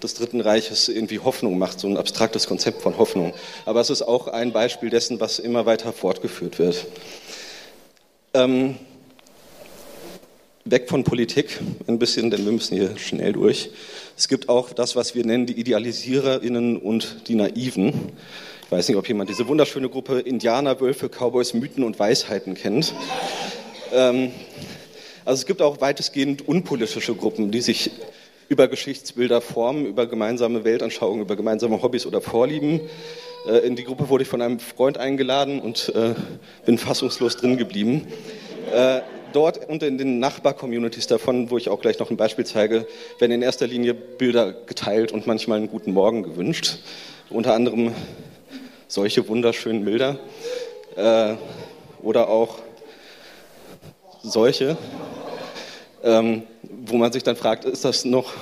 des 0.04 0.16
Dritten 0.16 0.42
Reiches 0.42 0.90
irgendwie 0.90 1.20
Hoffnung 1.20 1.58
macht, 1.58 1.80
so 1.80 1.88
ein 1.88 1.98
abstraktes 1.98 2.48
Konzept 2.48 2.82
von 2.82 2.98
Hoffnung. 2.98 3.34
Aber 3.66 3.82
es 3.82 3.90
ist 3.90 4.02
auch 4.02 4.28
ein 4.28 4.52
Beispiel 4.52 4.90
dessen, 4.90 5.20
was 5.20 5.40
immer 5.40 5.66
weiter 5.66 5.94
fortgeführt 5.94 6.60
wird. 6.60 6.86
Ähm, 8.34 8.76
weg 10.66 10.90
von 10.90 11.04
Politik 11.04 11.60
ein 11.88 12.00
bisschen, 12.00 12.30
denn 12.30 12.46
wir 12.46 12.52
müssen 12.52 12.78
hier 12.78 12.98
schnell 12.98 13.34
durch. 13.34 13.70
Es 14.18 14.28
gibt 14.28 14.50
auch 14.50 14.72
das, 14.74 14.96
was 14.96 15.16
wir 15.16 15.26
nennen 15.26 15.46
die 15.46 15.60
IdealisiererInnen 15.60 16.78
und 16.78 17.28
die 17.28 17.36
Naiven. 17.36 18.12
Ich 18.66 18.72
weiß 18.72 18.88
nicht, 18.88 18.98
ob 18.98 19.08
jemand 19.08 19.30
diese 19.30 19.48
wunderschöne 19.48 19.90
Gruppe 19.90 20.20
Indianer, 20.20 20.80
Wölfe, 20.80 21.10
Cowboys, 21.10 21.54
Mythen 21.54 21.84
und 21.84 22.00
Weisheiten 22.00 22.54
kennt. 22.54 22.94
Ähm, 23.92 24.32
also 25.26 25.42
es 25.42 25.46
gibt 25.46 25.62
auch 25.62 25.82
weitestgehend 25.82 26.48
unpolitische 26.48 27.14
Gruppen, 27.14 27.52
die 27.52 27.62
sich 27.62 27.92
über 28.52 28.68
Geschichtsbilder 28.68 29.40
formen, 29.40 29.86
über 29.86 30.08
gemeinsame 30.08 30.66
Weltanschauungen, 30.66 31.22
über 31.22 31.36
gemeinsame 31.36 31.82
Hobbys 31.82 32.06
oder 32.06 32.20
Vorlieben. 32.20 32.82
Äh, 33.48 33.60
in 33.60 33.78
die 33.78 33.84
Gruppe 33.86 34.10
wurde 34.10 34.24
ich 34.24 34.28
von 34.28 34.42
einem 34.42 34.60
Freund 34.60 34.98
eingeladen 34.98 35.62
und 35.62 35.94
äh, 35.96 36.16
bin 36.66 36.78
fassungslos 36.78 37.38
drin 37.38 37.58
geblieben. 37.58 38.08
Äh, 38.74 39.02
dort 39.32 39.70
und 39.70 39.84
in 39.84 39.98
den 39.98 40.20
Nachbar-Communities 40.20 41.08
davon, 41.08 41.50
wo 41.50 41.58
ich 41.58 41.70
auch 41.70 41.80
gleich 41.80 41.98
noch 42.00 42.10
ein 42.10 42.18
Beispiel 42.18 42.46
zeige, 42.46 42.88
werden 43.20 43.32
in 43.32 43.42
erster 43.42 43.68
Linie 43.68 43.94
Bilder 43.94 44.52
geteilt 44.52 45.14
und 45.14 45.28
manchmal 45.28 45.60
einen 45.60 45.70
guten 45.70 45.94
Morgen 45.94 46.24
gewünscht. 46.24 46.80
Unter 47.30 47.54
anderem 47.54 47.94
solche 48.90 49.30
wunderschönen 49.30 49.86
Bilder. 49.86 50.20
oder 52.04 52.28
auch 52.28 52.60
solche. 54.24 54.78
Ähm, 56.04 56.44
wo 56.64 56.98
man 56.98 57.12
sich 57.12 57.24
dann 57.24 57.36
fragt, 57.36 57.66
ist 57.66 57.86
das 57.86 58.06
noch 58.06 58.34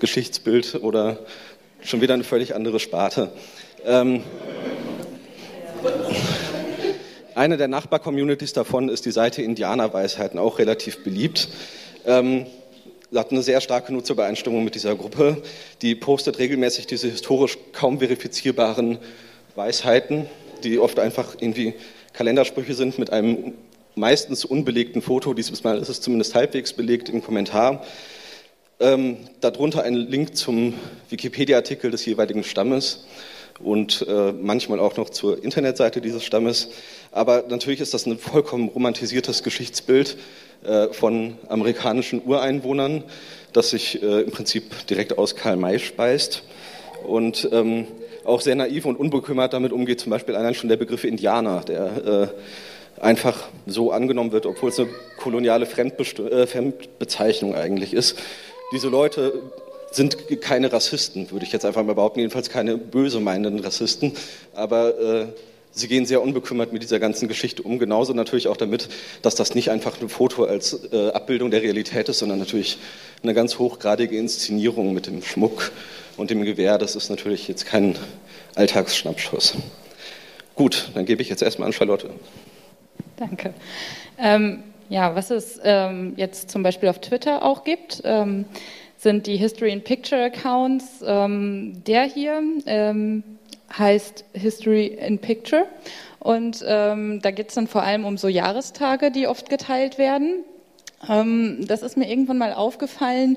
Geschichtsbild 0.00 0.82
oder 0.82 1.18
schon 1.80 2.00
wieder 2.00 2.14
eine 2.14 2.24
völlig 2.24 2.54
andere 2.54 2.80
Sparte? 2.80 3.30
Ähm, 3.84 4.22
eine 7.34 7.56
der 7.56 7.68
Nachbar-Communities 7.68 8.52
davon 8.52 8.88
ist 8.88 9.04
die 9.04 9.10
Seite 9.10 9.42
Indianerweisheiten, 9.42 10.38
auch 10.38 10.58
relativ 10.58 11.04
beliebt. 11.04 11.48
Ähm, 12.06 12.46
hat 13.14 13.30
eine 13.30 13.42
sehr 13.42 13.60
starke 13.60 13.92
Nutzerbeeinstimmung 13.92 14.64
mit 14.64 14.74
dieser 14.74 14.94
Gruppe. 14.94 15.42
Die 15.82 15.94
postet 15.94 16.38
regelmäßig 16.38 16.86
diese 16.86 17.08
historisch 17.08 17.58
kaum 17.72 17.98
verifizierbaren 17.98 18.98
Weisheiten, 19.54 20.26
die 20.64 20.78
oft 20.78 20.98
einfach 20.98 21.36
irgendwie 21.38 21.74
Kalendersprüche 22.12 22.74
sind 22.74 22.98
mit 22.98 23.10
einem 23.10 23.54
meistens 23.96 24.44
unbelegten 24.44 25.00
Foto, 25.00 25.32
dieses 25.32 25.64
Mal 25.64 25.78
ist 25.78 25.88
es 25.88 26.00
zumindest 26.00 26.34
halbwegs 26.34 26.74
belegt 26.74 27.08
im 27.08 27.24
Kommentar. 27.24 27.82
Ähm, 28.78 29.16
darunter 29.40 29.84
ein 29.84 29.94
Link 29.94 30.36
zum 30.36 30.74
Wikipedia-Artikel 31.08 31.90
des 31.90 32.04
jeweiligen 32.04 32.44
Stammes 32.44 33.06
und 33.58 34.06
äh, 34.06 34.32
manchmal 34.32 34.80
auch 34.80 34.98
noch 34.98 35.08
zur 35.08 35.42
Internetseite 35.42 36.02
dieses 36.02 36.24
Stammes. 36.24 36.68
Aber 37.10 37.44
natürlich 37.48 37.80
ist 37.80 37.94
das 37.94 38.04
ein 38.04 38.18
vollkommen 38.18 38.68
romantisiertes 38.68 39.42
Geschichtsbild 39.42 40.18
äh, 40.64 40.88
von 40.88 41.38
amerikanischen 41.48 42.22
Ureinwohnern, 42.22 43.02
das 43.54 43.70
sich 43.70 44.02
äh, 44.02 44.20
im 44.20 44.30
Prinzip 44.30 44.86
direkt 44.88 45.16
aus 45.16 45.36
Karl 45.36 45.56
May 45.56 45.78
speist 45.78 46.42
und 47.06 47.48
ähm, 47.50 47.86
auch 48.24 48.42
sehr 48.42 48.56
naiv 48.56 48.84
und 48.84 48.96
unbekümmert 48.96 49.54
damit 49.54 49.72
umgeht, 49.72 50.00
zum 50.00 50.10
Beispiel 50.10 50.36
allein 50.36 50.54
schon 50.54 50.68
der 50.68 50.76
Begriff 50.76 51.04
Indianer, 51.04 51.62
der 51.62 52.06
äh, 52.06 52.28
einfach 53.00 53.48
so 53.66 53.92
angenommen 53.92 54.32
wird, 54.32 54.46
obwohl 54.46 54.70
es 54.70 54.78
eine 54.78 54.88
koloniale 55.18 55.66
äh, 55.66 56.46
Fremdbezeichnung 56.46 57.54
eigentlich 57.54 57.92
ist. 57.92 58.18
Diese 58.72 58.88
Leute 58.88 59.32
sind 59.90 60.16
keine 60.40 60.72
Rassisten, 60.72 61.30
würde 61.30 61.44
ich 61.44 61.52
jetzt 61.52 61.64
einfach 61.64 61.84
mal 61.84 61.94
behaupten, 61.94 62.20
jedenfalls 62.20 62.50
keine 62.50 62.76
böse 62.76 63.20
meinenden 63.20 63.60
Rassisten, 63.60 64.12
aber 64.54 64.98
äh, 64.98 65.26
sie 65.70 65.88
gehen 65.88 66.06
sehr 66.06 66.22
unbekümmert 66.22 66.72
mit 66.72 66.82
dieser 66.82 66.98
ganzen 66.98 67.28
Geschichte 67.28 67.62
um, 67.62 67.78
genauso 67.78 68.12
natürlich 68.12 68.48
auch 68.48 68.56
damit, 68.56 68.88
dass 69.22 69.34
das 69.34 69.54
nicht 69.54 69.70
einfach 69.70 70.00
ein 70.00 70.08
Foto 70.08 70.44
als 70.44 70.92
äh, 70.92 71.10
Abbildung 71.10 71.50
der 71.50 71.62
Realität 71.62 72.08
ist, 72.08 72.18
sondern 72.18 72.38
natürlich 72.38 72.78
eine 73.22 73.34
ganz 73.34 73.58
hochgradige 73.58 74.16
Inszenierung 74.16 74.92
mit 74.92 75.06
dem 75.06 75.22
Schmuck 75.22 75.72
und 76.16 76.30
dem 76.30 76.44
Gewehr. 76.44 76.78
Das 76.78 76.96
ist 76.96 77.10
natürlich 77.10 77.46
jetzt 77.48 77.66
kein 77.66 77.96
Alltagsschnappschuss. 78.54 79.54
Gut, 80.54 80.90
dann 80.94 81.04
gebe 81.04 81.20
ich 81.22 81.28
jetzt 81.28 81.42
erstmal 81.42 81.66
an 81.66 81.72
Charlotte. 81.72 82.08
Danke. 83.16 83.54
Ähm, 84.18 84.62
ja, 84.88 85.14
was 85.14 85.30
es 85.30 85.58
ähm, 85.64 86.14
jetzt 86.16 86.50
zum 86.50 86.62
Beispiel 86.62 86.88
auf 86.88 87.00
Twitter 87.00 87.42
auch 87.42 87.64
gibt, 87.64 88.02
ähm, 88.04 88.44
sind 88.98 89.26
die 89.26 89.36
History 89.36 89.72
in 89.72 89.82
Picture 89.82 90.22
Accounts. 90.22 91.02
Ähm, 91.04 91.82
der 91.86 92.04
hier 92.04 92.42
ähm, 92.66 93.24
heißt 93.76 94.24
History 94.32 94.86
in 94.86 95.18
Picture 95.18 95.66
und 96.20 96.64
ähm, 96.66 97.20
da 97.20 97.30
geht 97.30 97.48
es 97.48 97.54
dann 97.54 97.66
vor 97.66 97.82
allem 97.82 98.04
um 98.04 98.16
so 98.16 98.28
Jahrestage, 98.28 99.10
die 99.10 99.26
oft 99.26 99.48
geteilt 99.48 99.98
werden. 99.98 100.44
Das 101.06 101.82
ist 101.82 101.96
mir 101.96 102.08
irgendwann 102.08 102.38
mal 102.38 102.52
aufgefallen. 102.54 103.36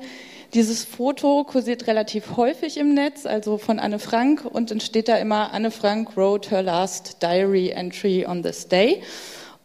Dieses 0.54 0.86
Foto 0.86 1.44
kursiert 1.44 1.86
relativ 1.86 2.38
häufig 2.38 2.78
im 2.78 2.96
Netz, 2.96 3.28
also 3.28 3.60
von 3.60 3.78
Anne 3.78 4.00
Frank, 4.00 4.44
und 4.46 4.72
dann 4.72 4.80
steht 4.80 5.08
da 5.08 5.18
immer, 5.18 5.54
Anne 5.54 5.70
Frank 5.70 6.18
wrote 6.18 6.50
her 6.50 6.64
last 6.64 7.22
diary 7.22 7.70
entry 7.70 8.26
on 8.26 8.42
this 8.42 8.68
day. 8.68 9.04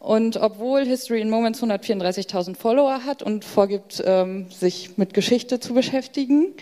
Und 0.04 0.36
obwohl 0.36 0.84
History 0.84 1.22
in 1.22 1.30
Moments 1.30 1.62
134.000 1.62 2.56
Follower 2.56 3.06
hat 3.06 3.22
und 3.22 3.42
vorgibt, 3.42 4.02
ähm, 4.04 4.50
sich 4.50 4.98
mit 4.98 5.14
Geschichte 5.14 5.60
zu 5.60 5.72
beschäftigen, 5.72 6.52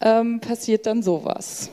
ähm, 0.00 0.38
passiert 0.38 0.86
dann 0.86 1.02
sowas. 1.02 1.68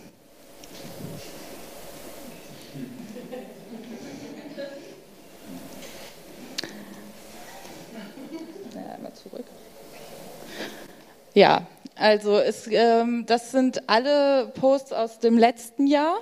Ja, 11.36 11.68
also 11.94 12.40
es, 12.40 12.68
ähm, 12.72 13.26
das 13.28 13.52
sind 13.52 13.88
alle 13.88 14.48
Posts 14.56 14.94
aus 14.94 15.20
dem 15.20 15.38
letzten 15.38 15.86
Jahr. 15.86 16.18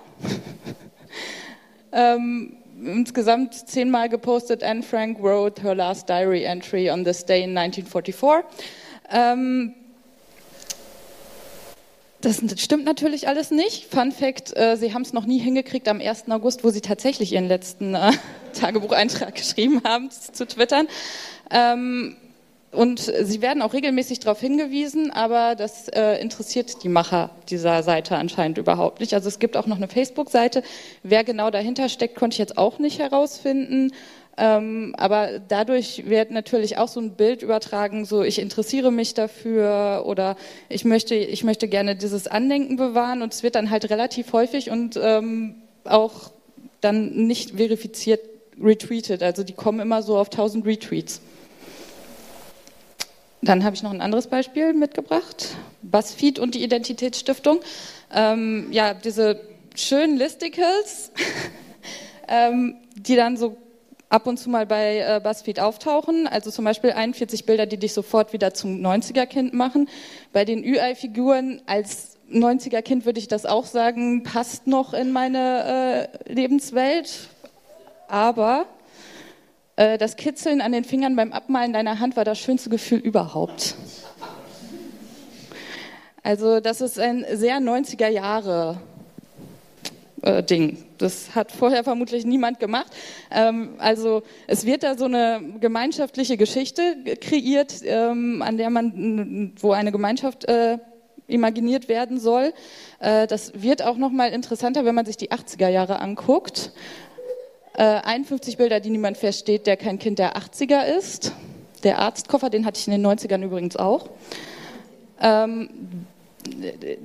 ähm, 1.93 2.57
insgesamt 2.83 3.53
zehnmal 3.53 4.09
gepostet. 4.09 4.63
Anne 4.63 4.83
Frank 4.83 5.21
wrote 5.21 5.61
her 5.61 5.75
last 5.75 6.09
diary 6.09 6.43
entry 6.43 6.89
on 6.89 7.03
this 7.03 7.25
day 7.25 7.43
in 7.43 7.57
1944. 7.57 8.45
Ähm, 9.11 9.73
das 12.21 12.39
stimmt 12.57 12.85
natürlich 12.85 13.27
alles 13.27 13.49
nicht. 13.49 13.85
Fun 13.85 14.11
Fact: 14.11 14.55
äh, 14.55 14.77
Sie 14.77 14.93
haben 14.93 15.01
es 15.01 15.13
noch 15.13 15.25
nie 15.25 15.39
hingekriegt, 15.39 15.87
am 15.87 15.99
1. 15.99 16.29
August, 16.29 16.63
wo 16.63 16.69
Sie 16.69 16.81
tatsächlich 16.81 17.33
Ihren 17.33 17.47
letzten 17.47 17.95
äh, 17.95 18.11
Tagebucheintrag 18.53 19.33
geschrieben 19.33 19.81
haben, 19.83 20.09
zu 20.11 20.45
twittern. 20.45 20.87
Ähm, 21.49 22.15
und 22.71 22.99
sie 22.99 23.41
werden 23.41 23.61
auch 23.61 23.73
regelmäßig 23.73 24.19
darauf 24.19 24.39
hingewiesen, 24.39 25.11
aber 25.11 25.55
das 25.55 25.89
äh, 25.89 26.21
interessiert 26.21 26.83
die 26.83 26.89
Macher 26.89 27.31
dieser 27.49 27.83
Seite 27.83 28.15
anscheinend 28.15 28.57
überhaupt 28.57 29.01
nicht. 29.01 29.13
Also 29.13 29.27
es 29.27 29.39
gibt 29.39 29.57
auch 29.57 29.67
noch 29.67 29.75
eine 29.75 29.89
Facebook-Seite. 29.89 30.63
Wer 31.03 31.25
genau 31.25 31.51
dahinter 31.51 31.89
steckt, 31.89 32.15
konnte 32.15 32.35
ich 32.35 32.39
jetzt 32.39 32.57
auch 32.57 32.79
nicht 32.79 32.99
herausfinden. 32.99 33.91
Ähm, 34.37 34.95
aber 34.97 35.39
dadurch 35.39 36.07
wird 36.07 36.31
natürlich 36.31 36.77
auch 36.77 36.87
so 36.87 37.01
ein 37.01 37.15
Bild 37.15 37.41
übertragen, 37.41 38.05
so 38.05 38.23
ich 38.23 38.39
interessiere 38.39 38.89
mich 38.89 39.13
dafür 39.13 40.03
oder 40.05 40.37
ich 40.69 40.85
möchte, 40.85 41.15
ich 41.15 41.43
möchte 41.43 41.67
gerne 41.67 41.97
dieses 41.97 42.27
Andenken 42.27 42.77
bewahren 42.77 43.21
und 43.21 43.33
es 43.33 43.43
wird 43.43 43.55
dann 43.55 43.69
halt 43.69 43.89
relativ 43.89 44.31
häufig 44.31 44.71
und 44.71 44.97
ähm, 45.01 45.55
auch 45.83 46.31
dann 46.79 47.27
nicht 47.27 47.57
verifiziert 47.57 48.21
retweetet. 48.61 49.21
Also 49.23 49.43
die 49.43 49.53
kommen 49.53 49.81
immer 49.81 50.01
so 50.01 50.17
auf 50.17 50.27
1000 50.27 50.65
Retweets. 50.65 51.21
Dann 53.41 53.63
habe 53.63 53.75
ich 53.75 53.81
noch 53.81 53.91
ein 53.91 54.01
anderes 54.01 54.27
Beispiel 54.27 54.73
mitgebracht. 54.73 55.55
BuzzFeed 55.81 56.37
und 56.37 56.53
die 56.53 56.63
Identitätsstiftung. 56.63 57.59
Ähm, 58.13 58.67
ja, 58.71 58.93
diese 58.93 59.41
schönen 59.75 60.17
Listicles, 60.17 61.11
ähm, 62.27 62.75
die 62.95 63.15
dann 63.15 63.37
so 63.37 63.57
ab 64.09 64.27
und 64.27 64.37
zu 64.37 64.49
mal 64.49 64.65
bei 64.65 64.99
äh, 64.99 65.19
BuzzFeed 65.23 65.59
auftauchen. 65.59 66.27
Also 66.27 66.51
zum 66.51 66.65
Beispiel 66.65 66.91
41 66.91 67.45
Bilder, 67.45 67.65
die 67.65 67.77
dich 67.77 67.93
sofort 67.93 68.31
wieder 68.33 68.53
zum 68.53 68.79
90er-Kind 68.79 69.53
machen. 69.53 69.89
Bei 70.33 70.45
den 70.45 70.59
UI-Figuren 70.63 71.61
als 71.65 72.17
90er-Kind 72.31 73.05
würde 73.05 73.19
ich 73.19 73.27
das 73.27 73.45
auch 73.45 73.65
sagen, 73.65 74.23
passt 74.23 74.67
noch 74.67 74.93
in 74.93 75.11
meine 75.11 76.09
äh, 76.27 76.33
Lebenswelt. 76.33 77.29
Aber 78.07 78.65
äh, 79.75 79.97
das 79.97 80.15
Kitzeln 80.15 80.61
an 80.61 80.71
den 80.71 80.83
Fingern 80.83 81.15
beim 81.15 81.31
Abmalen 81.31 81.73
deiner 81.73 81.99
Hand 81.99 82.15
war 82.15 82.25
das 82.25 82.39
schönste 82.39 82.69
Gefühl 82.69 82.99
überhaupt. 82.99 83.75
Also 86.23 86.59
das 86.59 86.81
ist 86.81 86.99
ein 86.99 87.25
sehr 87.33 87.57
90er 87.57 88.07
Jahre 88.07 88.79
äh, 90.21 90.43
Ding. 90.43 90.77
Das 90.97 91.33
hat 91.33 91.51
vorher 91.51 91.83
vermutlich 91.83 92.25
niemand 92.25 92.59
gemacht. 92.59 92.91
Ähm, 93.31 93.75
also 93.79 94.21
es 94.45 94.65
wird 94.65 94.83
da 94.83 94.95
so 94.95 95.05
eine 95.05 95.41
gemeinschaftliche 95.59 96.37
Geschichte 96.37 96.81
kreiert, 97.19 97.81
ähm, 97.83 98.43
an 98.43 98.57
der 98.57 98.69
man, 98.69 99.53
wo 99.59 99.71
eine 99.71 99.91
Gemeinschaft 99.91 100.45
äh, 100.45 100.77
imaginiert 101.27 101.87
werden 101.87 102.19
soll. 102.19 102.51
das 102.99 103.53
wird 103.55 103.83
auch 103.83 103.95
noch 103.95 104.11
mal 104.11 104.33
interessanter, 104.33 104.83
wenn 104.83 104.95
man 104.95 105.05
sich 105.05 105.15
die 105.15 105.31
80er 105.31 105.69
Jahre 105.69 106.01
anguckt. 106.01 106.73
51 107.73 108.53
äh, 108.53 108.57
Bilder, 108.57 108.79
die 108.79 108.89
niemand 108.89 109.17
versteht, 109.17 109.67
der 109.67 109.77
kein 109.77 109.99
Kind 109.99 110.19
der 110.19 110.35
80er 110.35 110.85
ist. 110.97 111.31
Der 111.83 111.99
Arztkoffer, 111.99 112.49
den 112.49 112.65
hatte 112.65 112.79
ich 112.79 112.87
in 112.87 112.93
den 112.93 113.05
90ern 113.05 113.43
übrigens 113.43 113.75
auch. 113.75 114.09
Ähm, 115.21 115.69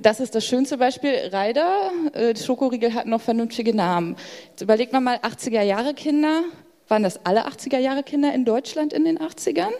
das 0.01 0.19
ist 0.19 0.35
das 0.35 0.45
schönste 0.45 0.77
Beispiel. 0.77 1.13
Reider, 1.31 1.91
äh, 2.13 2.35
Schokoriegel 2.35 2.93
hat 2.93 3.05
noch 3.05 3.21
vernünftige 3.21 3.75
Namen. 3.75 4.15
Jetzt 4.49 4.61
überlegt 4.61 4.93
man 4.93 5.03
mal, 5.03 5.17
80er 5.17 5.61
Jahre 5.61 5.93
Kinder. 5.93 6.43
Waren 6.87 7.03
das 7.03 7.25
alle 7.25 7.47
80er 7.47 7.79
Jahre 7.79 8.03
Kinder 8.03 8.33
in 8.33 8.45
Deutschland 8.45 8.93
in 8.93 9.05
den 9.05 9.19
80ern? 9.19 9.73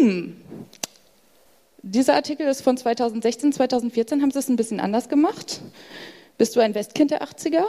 Hm. 0.00 0.36
Dieser 1.82 2.14
Artikel 2.14 2.46
ist 2.46 2.60
von 2.60 2.76
2016, 2.76 3.52
2014 3.52 4.20
haben 4.20 4.30
sie 4.30 4.38
es 4.38 4.48
ein 4.48 4.56
bisschen 4.56 4.80
anders 4.80 5.08
gemacht. 5.08 5.60
Bist 6.36 6.54
du 6.54 6.60
ein 6.60 6.74
Westkind 6.74 7.10
der 7.10 7.22
80er? 7.22 7.64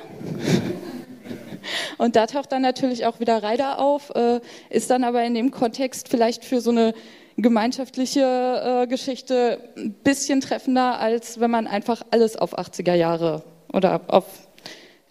Und 1.98 2.16
da 2.16 2.28
taucht 2.28 2.52
dann 2.52 2.62
natürlich 2.62 3.06
auch 3.06 3.20
wieder 3.20 3.42
Reider 3.42 3.80
auf, 3.80 4.12
äh, 4.16 4.40
ist 4.70 4.90
dann 4.90 5.04
aber 5.04 5.24
in 5.24 5.34
dem 5.34 5.52
Kontext 5.52 6.10
vielleicht 6.10 6.46
für 6.46 6.62
so 6.62 6.72
eine 6.72 6.94
gemeinschaftliche 7.38 8.84
äh, 8.84 8.88
Geschichte 8.88 9.60
ein 9.78 9.94
bisschen 9.94 10.42
treffender, 10.42 11.00
als 11.00 11.40
wenn 11.40 11.52
man 11.52 11.68
einfach 11.68 12.02
alles 12.12 12.36
auf 12.36 12.58
80er 12.58 12.94
Jahre 12.94 13.44
oder 13.72 14.02
auf 14.08 14.26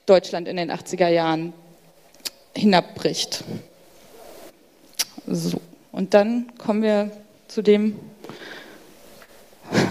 Deutschland 0.07 0.49
in 0.49 0.57
den 0.57 0.71
80er 0.71 1.09
Jahren 1.09 1.52
hinabbricht. 2.57 3.45
So, 5.26 5.61
und 5.93 6.14
dann 6.14 6.52
kommen 6.59 6.83
wir 6.83 7.11
zu 7.49 7.62
dem, 7.62 7.99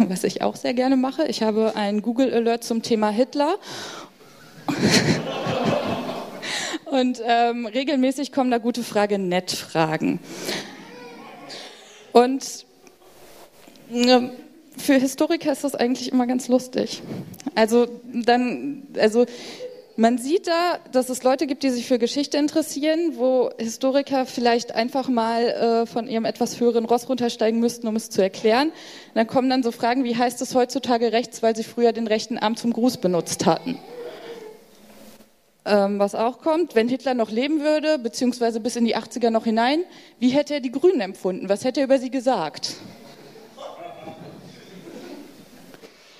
was 0.08 0.24
ich 0.24 0.42
auch 0.42 0.56
sehr 0.56 0.74
gerne 0.74 0.98
mache. 0.98 1.26
Ich 1.28 1.44
habe 1.44 1.76
einen 1.76 2.02
Google 2.02 2.34
Alert 2.34 2.64
zum 2.64 2.82
Thema 2.82 3.10
Hitler. 3.10 3.56
Und 6.98 7.22
ähm, 7.24 7.68
regelmäßig 7.68 8.32
kommen 8.32 8.50
da 8.50 8.58
gute 8.58 8.82
Frage, 8.82 9.20
nett 9.20 9.52
Fragen. 9.52 10.20
Und 12.12 12.66
äh, 13.94 14.22
für 14.76 14.96
Historiker 14.96 15.52
ist 15.52 15.64
das 15.64 15.76
eigentlich 15.76 16.12
immer 16.12 16.26
ganz 16.26 16.48
lustig. 16.48 17.04
Also 17.54 17.88
dann, 18.12 18.88
also 18.98 19.28
Man 20.00 20.20
sieht 20.20 20.46
da, 20.46 20.78
dass 20.92 21.10
es 21.10 21.24
Leute 21.24 21.48
gibt, 21.48 21.64
die 21.64 21.72
sich 21.72 21.88
für 21.88 21.98
Geschichte 21.98 22.38
interessieren, 22.38 23.14
wo 23.16 23.50
Historiker 23.58 24.28
vielleicht 24.28 24.76
einfach 24.76 25.08
mal 25.10 25.48
äh, 25.48 25.86
von 25.88 26.08
ihrem 26.08 26.24
etwas 26.24 26.60
höheren 26.60 26.86
Ross 26.86 27.10
runtersteigen 27.10 27.60
müssten, 27.60 27.88
um 27.88 27.96
es 27.96 28.12
zu 28.12 28.22
erklären. 28.22 28.72
dann 29.16 29.26
kommen 29.26 29.50
dann 29.50 29.64
so 29.64 29.72
Fragen, 29.72 30.04
wie 30.04 30.16
heißt 30.16 30.40
es 30.44 30.54
heutzutage 30.54 31.12
rechts, 31.14 31.42
weil 31.42 31.56
sie 31.56 31.64
früher 31.64 31.94
den 31.94 32.06
rechten 32.06 32.38
Arm 32.38 32.56
zum 32.56 32.74
Gruß 32.74 32.98
benutzt 32.98 33.48
hatten. 33.48 33.80
Ähm, 35.68 36.00
was 36.00 36.16
auch 36.16 36.40
kommt, 36.40 36.76
wenn 36.76 36.88
Hitler 36.88 37.14
noch 37.14 37.30
leben 37.30 37.60
würde, 37.60 38.00
beziehungsweise 38.00 38.62
bis 38.62 38.78
in 38.78 38.86
die 38.86 38.96
80er 38.96 39.32
noch 39.32 39.44
hinein, 39.44 39.84
wie 40.18 40.30
hätte 40.30 40.54
er 40.54 40.60
die 40.62 40.72
Grünen 40.72 41.02
empfunden? 41.02 41.50
Was 41.50 41.66
hätte 41.66 41.82
er 41.82 41.84
über 41.84 42.00
sie 42.00 42.10
gesagt? 42.10 42.76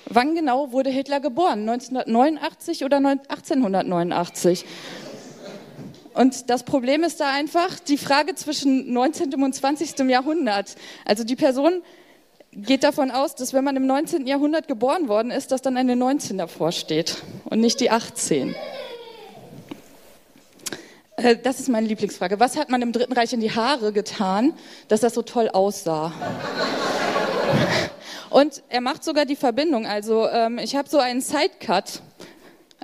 Wann 0.04 0.34
genau 0.34 0.72
wurde 0.72 0.90
Hitler 0.90 1.20
geboren? 1.20 1.60
1989 1.60 2.84
oder 2.84 2.98
1889? 2.98 4.66
Und 6.12 6.50
das 6.50 6.64
Problem 6.64 7.02
ist 7.02 7.20
da 7.20 7.32
einfach 7.32 7.78
die 7.78 7.96
Frage 7.96 8.34
zwischen 8.34 8.92
19. 8.92 9.34
und 9.42 9.54
20. 9.54 9.98
Jahrhundert. 10.10 10.76
Also 11.06 11.24
die 11.24 11.36
Person 11.36 11.82
geht 12.52 12.84
davon 12.84 13.10
aus, 13.10 13.34
dass 13.34 13.54
wenn 13.54 13.64
man 13.64 13.76
im 13.76 13.86
19. 13.86 14.26
Jahrhundert 14.26 14.68
geboren 14.68 15.08
worden 15.08 15.30
ist, 15.30 15.52
dass 15.52 15.62
dann 15.62 15.78
eine 15.78 15.96
19 15.96 16.36
davor 16.36 16.72
steht 16.72 17.22
und 17.44 17.60
nicht 17.60 17.80
die 17.80 17.90
18. 17.90 18.54
Äh, 21.18 21.36
das 21.36 21.60
ist 21.60 21.68
meine 21.68 21.86
Lieblingsfrage. 21.86 22.40
Was 22.40 22.56
hat 22.56 22.70
man 22.70 22.80
im 22.82 22.92
Dritten 22.92 23.12
Reich 23.12 23.32
in 23.32 23.40
die 23.40 23.50
Haare 23.50 23.92
getan, 23.92 24.54
dass 24.88 25.00
das 25.00 25.14
so 25.14 25.22
toll 25.22 25.48
aussah? 25.48 26.12
Und 28.30 28.62
er 28.68 28.80
macht 28.80 29.04
sogar 29.04 29.24
die 29.24 29.36
Verbindung. 29.36 29.86
Also 29.86 30.28
ähm, 30.28 30.58
ich 30.58 30.76
habe 30.76 30.88
so 30.88 30.98
einen 30.98 31.20
Sidecut. 31.20 32.02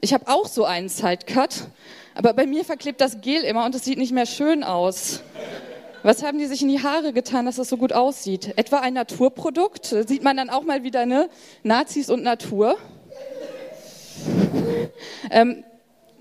Ich 0.00 0.12
habe 0.12 0.26
auch 0.26 0.46
so 0.46 0.64
einen 0.64 0.88
Sidecut. 0.88 1.68
Aber 2.14 2.32
bei 2.32 2.46
mir 2.46 2.64
verklebt 2.64 3.00
das 3.00 3.20
Gel 3.20 3.42
immer 3.42 3.64
und 3.64 3.74
es 3.74 3.84
sieht 3.84 3.98
nicht 3.98 4.12
mehr 4.12 4.26
schön 4.26 4.64
aus. 4.64 5.22
Was 6.02 6.22
haben 6.22 6.38
die 6.38 6.46
sich 6.46 6.62
in 6.62 6.68
die 6.68 6.82
Haare 6.82 7.12
getan, 7.12 7.46
dass 7.46 7.56
das 7.56 7.68
so 7.68 7.76
gut 7.76 7.92
aussieht? 7.92 8.52
Etwa 8.56 8.78
ein 8.78 8.94
Naturprodukt? 8.94 9.86
Sieht 9.86 10.22
man 10.22 10.36
dann 10.36 10.50
auch 10.50 10.62
mal 10.62 10.82
wieder, 10.82 11.06
ne? 11.06 11.28
Nazis 11.62 12.10
und 12.10 12.22
Natur. 12.22 12.76
Ähm, 15.30 15.64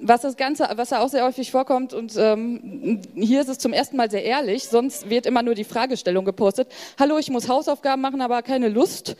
was 0.04 0.22
das 0.22 0.38
Ganze, 0.38 0.70
was 0.76 0.90
da 0.90 1.00
auch 1.00 1.10
sehr 1.10 1.24
häufig 1.24 1.52
vorkommt, 1.52 1.94
und 1.94 2.14
ähm, 2.18 3.02
hier 3.16 3.42
ist 3.42 3.50
es 3.50 3.58
zum 3.58 3.74
ersten 3.74 3.98
Mal 3.98 4.12
sehr 4.12 4.24
ehrlich, 4.24 4.66
sonst 4.66 5.10
wird 5.10 5.26
immer 5.26 5.44
nur 5.44 5.56
die 5.56 5.64
Fragestellung 5.64 6.26
gepostet. 6.26 6.68
Hallo, 7.00 7.18
ich 7.18 7.30
muss 7.30 7.48
Hausaufgaben 7.48 8.02
machen, 8.02 8.22
aber 8.22 8.42
keine 8.42 8.70
Lust. 8.70 9.16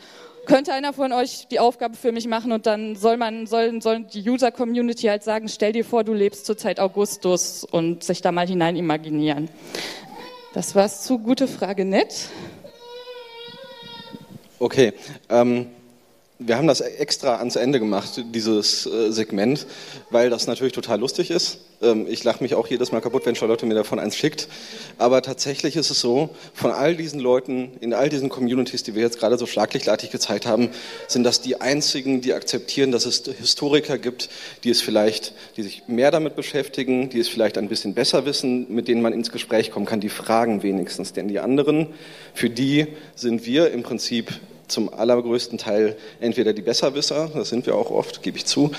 Könnte 0.46 0.74
einer 0.74 0.92
von 0.92 1.12
euch 1.12 1.48
die 1.50 1.58
Aufgabe 1.58 1.96
für 1.96 2.12
mich 2.12 2.26
machen 2.26 2.52
und 2.52 2.66
dann 2.66 2.96
soll 2.96 3.16
man, 3.16 3.46
soll, 3.46 3.80
soll 3.80 4.00
die 4.00 4.28
User-Community 4.28 5.06
halt 5.06 5.22
sagen, 5.22 5.48
stell 5.48 5.72
dir 5.72 5.86
vor, 5.86 6.04
du 6.04 6.12
lebst 6.12 6.44
zur 6.44 6.58
Zeit 6.58 6.80
Augustus 6.80 7.64
und 7.64 8.04
sich 8.04 8.20
da 8.20 8.30
mal 8.30 8.46
hinein 8.46 8.76
imaginieren. 8.76 9.48
Das 10.52 10.74
war's 10.74 11.02
zu 11.02 11.18
gute 11.18 11.48
Frage 11.48 11.86
nett. 11.86 12.28
Okay. 14.58 14.92
Ähm 15.30 15.70
wir 16.46 16.56
haben 16.56 16.66
das 16.66 16.80
extra 16.80 17.36
ans 17.36 17.56
Ende 17.56 17.80
gemacht, 17.80 18.22
dieses 18.34 18.86
äh, 18.86 19.10
Segment, 19.10 19.66
weil 20.10 20.30
das 20.30 20.46
natürlich 20.46 20.72
total 20.72 21.00
lustig 21.00 21.30
ist. 21.30 21.58
Ähm, 21.82 22.06
ich 22.08 22.22
lache 22.24 22.42
mich 22.42 22.54
auch 22.54 22.66
jedes 22.66 22.92
Mal 22.92 23.00
kaputt, 23.00 23.24
wenn 23.26 23.34
Charlotte 23.34 23.66
mir 23.66 23.74
davon 23.74 23.98
eins 23.98 24.16
schickt. 24.16 24.48
Aber 24.98 25.22
tatsächlich 25.22 25.76
ist 25.76 25.90
es 25.90 26.00
so, 26.00 26.30
von 26.52 26.70
all 26.70 26.96
diesen 26.96 27.20
Leuten, 27.20 27.72
in 27.80 27.94
all 27.94 28.08
diesen 28.08 28.28
Communities, 28.28 28.82
die 28.82 28.94
wir 28.94 29.02
jetzt 29.02 29.18
gerade 29.18 29.38
so 29.38 29.46
schlaglichtartig 29.46 30.10
gezeigt 30.10 30.46
haben, 30.46 30.70
sind 31.08 31.24
das 31.24 31.40
die 31.40 31.60
einzigen, 31.60 32.20
die 32.20 32.34
akzeptieren, 32.34 32.92
dass 32.92 33.06
es 33.06 33.24
Historiker 33.38 33.98
gibt, 33.98 34.28
die 34.64 34.70
es 34.70 34.82
vielleicht, 34.82 35.32
die 35.56 35.62
sich 35.62 35.84
mehr 35.86 36.10
damit 36.10 36.36
beschäftigen, 36.36 37.08
die 37.08 37.20
es 37.20 37.28
vielleicht 37.28 37.58
ein 37.58 37.68
bisschen 37.68 37.94
besser 37.94 38.26
wissen, 38.26 38.66
mit 38.74 38.88
denen 38.88 39.02
man 39.02 39.12
ins 39.12 39.32
Gespräch 39.32 39.70
kommen 39.70 39.86
kann, 39.86 40.00
die 40.00 40.08
fragen 40.08 40.62
wenigstens. 40.62 41.12
Denn 41.12 41.28
die 41.28 41.40
anderen, 41.40 41.88
für 42.34 42.50
die 42.50 42.86
sind 43.14 43.46
wir 43.46 43.70
im 43.70 43.82
Prinzip 43.82 44.32
zum 44.68 44.92
allergrößten 44.92 45.58
Teil 45.58 45.96
entweder 46.20 46.52
die 46.52 46.62
Besserwisser, 46.62 47.30
das 47.34 47.48
sind 47.48 47.66
wir 47.66 47.76
auch 47.76 47.90
oft, 47.90 48.22
gebe 48.22 48.38
ich 48.38 48.46
zu, 48.46 48.70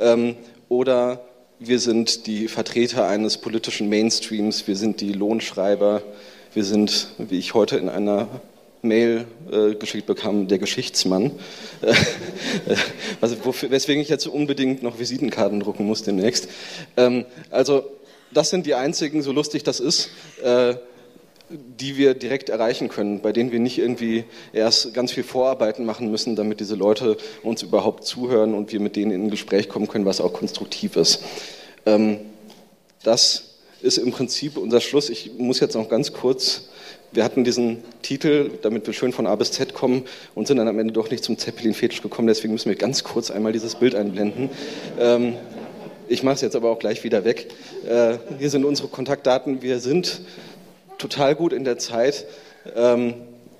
ähm, 0.00 0.36
oder 0.68 1.24
wir 1.58 1.78
sind 1.78 2.26
die 2.26 2.48
Vertreter 2.48 3.06
eines 3.06 3.38
politischen 3.38 3.88
Mainstreams, 3.88 4.66
wir 4.66 4.76
sind 4.76 5.00
die 5.00 5.12
Lohnschreiber, 5.12 6.02
wir 6.52 6.64
sind, 6.64 7.08
wie 7.18 7.38
ich 7.38 7.54
heute 7.54 7.76
in 7.76 7.88
einer 7.88 8.28
Mail 8.82 9.24
äh, 9.50 9.74
geschickt 9.74 10.06
bekam, 10.06 10.46
der 10.46 10.58
Geschichtsmann. 10.58 11.32
also 13.20 13.36
wofür, 13.44 13.70
weswegen 13.70 14.02
ich 14.02 14.08
jetzt 14.08 14.26
unbedingt 14.26 14.82
noch 14.82 14.98
Visitenkarten 14.98 15.60
drucken 15.60 15.86
muss 15.86 16.02
demnächst. 16.02 16.48
Ähm, 16.96 17.24
also 17.50 17.84
das 18.32 18.50
sind 18.50 18.66
die 18.66 18.74
einzigen, 18.74 19.22
so 19.22 19.32
lustig 19.32 19.64
das 19.64 19.80
ist, 19.80 20.10
äh, 20.42 20.74
die 21.80 21.96
wir 21.96 22.14
direkt 22.14 22.48
erreichen 22.48 22.88
können, 22.88 23.20
bei 23.20 23.32
denen 23.32 23.52
wir 23.52 23.60
nicht 23.60 23.78
irgendwie 23.78 24.24
erst 24.52 24.94
ganz 24.94 25.12
viel 25.12 25.22
Vorarbeiten 25.22 25.84
machen 25.84 26.10
müssen, 26.10 26.36
damit 26.36 26.60
diese 26.60 26.74
Leute 26.74 27.16
uns 27.42 27.62
überhaupt 27.62 28.04
zuhören 28.04 28.54
und 28.54 28.72
wir 28.72 28.80
mit 28.80 28.96
denen 28.96 29.10
in 29.10 29.24
ein 29.24 29.30
Gespräch 29.30 29.68
kommen 29.68 29.88
können, 29.88 30.04
was 30.04 30.20
auch 30.20 30.32
konstruktiv 30.32 30.96
ist. 30.96 31.22
Ähm, 31.86 32.18
das 33.02 33.56
ist 33.82 33.98
im 33.98 34.10
Prinzip 34.12 34.56
unser 34.56 34.80
Schluss. 34.80 35.10
Ich 35.10 35.32
muss 35.38 35.60
jetzt 35.60 35.74
noch 35.74 35.88
ganz 35.88 36.12
kurz, 36.12 36.68
wir 37.12 37.22
hatten 37.22 37.44
diesen 37.44 37.82
Titel, 38.02 38.50
damit 38.62 38.86
wir 38.86 38.94
schön 38.94 39.12
von 39.12 39.26
A 39.26 39.34
bis 39.36 39.52
Z 39.52 39.74
kommen 39.74 40.04
und 40.34 40.46
sind 40.46 40.56
dann 40.56 40.68
am 40.68 40.78
Ende 40.78 40.92
doch 40.92 41.10
nicht 41.10 41.22
zum 41.22 41.38
Zeppelin-Fetisch 41.38 42.02
gekommen, 42.02 42.26
deswegen 42.26 42.52
müssen 42.52 42.68
wir 42.68 42.76
ganz 42.76 43.04
kurz 43.04 43.30
einmal 43.30 43.52
dieses 43.52 43.76
Bild 43.76 43.94
einblenden. 43.94 44.50
Ähm, 44.98 45.34
ich 46.08 46.22
mache 46.22 46.34
es 46.34 46.40
jetzt 46.42 46.56
aber 46.56 46.70
auch 46.70 46.78
gleich 46.78 47.04
wieder 47.04 47.24
weg. 47.24 47.48
Äh, 47.86 48.18
hier 48.38 48.50
sind 48.50 48.64
unsere 48.64 48.88
Kontaktdaten. 48.88 49.62
Wir 49.62 49.78
sind 49.80 50.20
total 50.98 51.34
gut 51.34 51.52
in 51.52 51.64
der 51.64 51.78
Zeit 51.78 52.26
ähm, 52.74 53.14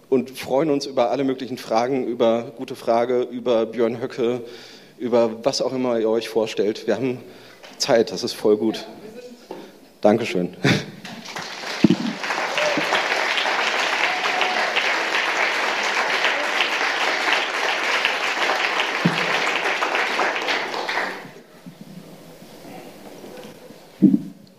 und 0.09 0.31
freuen 0.31 0.71
uns 0.71 0.87
über 0.87 1.11
alle 1.11 1.25
möglichen 1.25 1.59
Fragen, 1.59 2.07
über 2.07 2.53
Gute 2.57 2.77
Frage, 2.77 3.23
über 3.23 3.67
Björn 3.67 4.01
Höcke, 4.01 4.43
über 4.99 5.45
was 5.45 5.61
auch 5.61 5.73
immer 5.73 5.99
ihr 5.99 6.09
euch 6.09 6.29
vorstellt. 6.29 6.87
Wir 6.87 6.97
haben 6.97 7.19
Zeit, 7.79 8.13
das 8.13 8.23
ist 8.23 8.35
voll 8.35 8.57
gut. 8.57 8.87
Dankeschön. 10.01 10.57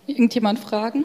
Irgendjemand 0.06 0.58
Fragen? 0.58 1.04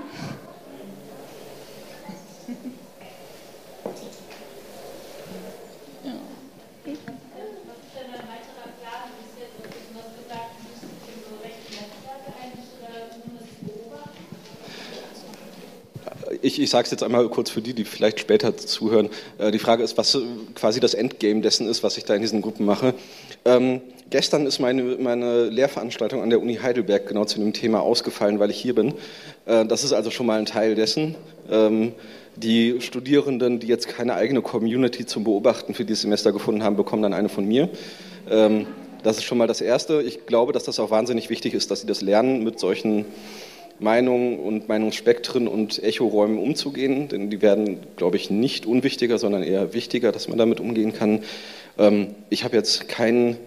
Ich, 16.63 16.69
sage 16.69 16.85
es 16.85 16.91
jetzt 16.91 17.03
einmal 17.03 17.27
kurz 17.29 17.49
für 17.49 17.61
die, 17.61 17.73
die 17.73 17.85
vielleicht 17.85 18.19
später 18.19 18.55
zuhören. 18.57 19.09
Äh, 19.37 19.51
die 19.51 19.59
Frage 19.59 19.83
ist, 19.83 19.97
was 19.97 20.17
quasi 20.55 20.79
das 20.79 20.93
Endgame 20.93 21.41
dessen 21.41 21.67
ist, 21.67 21.83
was 21.83 21.97
ich 21.97 22.05
da 22.05 22.15
in 22.15 22.21
diesen 22.21 22.41
Gruppen 22.41 22.65
mache. 22.65 22.93
Ähm, 23.45 23.81
gestern 24.09 24.45
ist 24.45 24.59
meine, 24.59 24.83
meine 24.83 25.45
Lehrveranstaltung 25.45 26.21
an 26.21 26.29
der 26.29 26.41
Uni 26.41 26.55
Heidelberg 26.55 27.07
genau 27.07 27.25
zu 27.25 27.39
dem 27.39 27.53
Thema 27.53 27.81
ausgefallen, 27.81 28.39
weil 28.39 28.51
ich 28.51 28.57
hier 28.57 28.75
bin. 28.75 28.93
Äh, 29.45 29.65
das 29.65 29.83
ist 29.83 29.93
also 29.93 30.11
schon 30.11 30.25
mal 30.25 30.39
ein 30.39 30.45
Teil 30.45 30.75
dessen. 30.75 31.15
Ähm, 31.49 31.93
die 32.35 32.79
Studierenden, 32.79 33.59
die 33.59 33.67
jetzt 33.67 33.87
keine 33.87 34.13
eigene 34.13 34.41
Community 34.41 35.05
zum 35.05 35.23
Beobachten 35.23 35.73
für 35.73 35.85
dieses 35.85 36.01
Semester 36.03 36.31
gefunden 36.31 36.63
haben, 36.63 36.77
bekommen 36.77 37.01
dann 37.03 37.13
eine 37.13 37.29
von 37.29 37.45
mir. 37.45 37.69
Ähm, 38.29 38.67
das 39.03 39.17
ist 39.17 39.23
schon 39.23 39.37
mal 39.37 39.47
das 39.47 39.61
Erste. 39.61 40.01
Ich 40.01 40.27
glaube, 40.27 40.53
dass 40.53 40.63
das 40.63 40.79
auch 40.79 40.91
wahnsinnig 40.91 41.29
wichtig 41.29 41.53
ist, 41.53 41.71
dass 41.71 41.81
sie 41.81 41.87
das 41.87 42.01
lernen, 42.01 42.43
mit 42.43 42.59
solchen 42.59 43.05
Meinungen 43.81 44.39
und 44.39 44.69
Meinungsspektren 44.69 45.47
und 45.47 45.83
Echoräumen 45.83 46.37
umzugehen, 46.37 47.07
denn 47.07 47.29
die 47.29 47.41
werden, 47.41 47.79
glaube 47.97 48.15
ich, 48.15 48.29
nicht 48.29 48.65
unwichtiger, 48.65 49.17
sondern 49.17 49.43
eher 49.43 49.73
wichtiger, 49.73 50.11
dass 50.11 50.27
man 50.27 50.37
damit 50.37 50.59
umgehen 50.59 50.93
kann. 50.93 51.23
Ähm, 51.77 52.15
ich 52.29 52.43
habe 52.43 52.55
jetzt 52.55 52.87
kein 52.87 53.37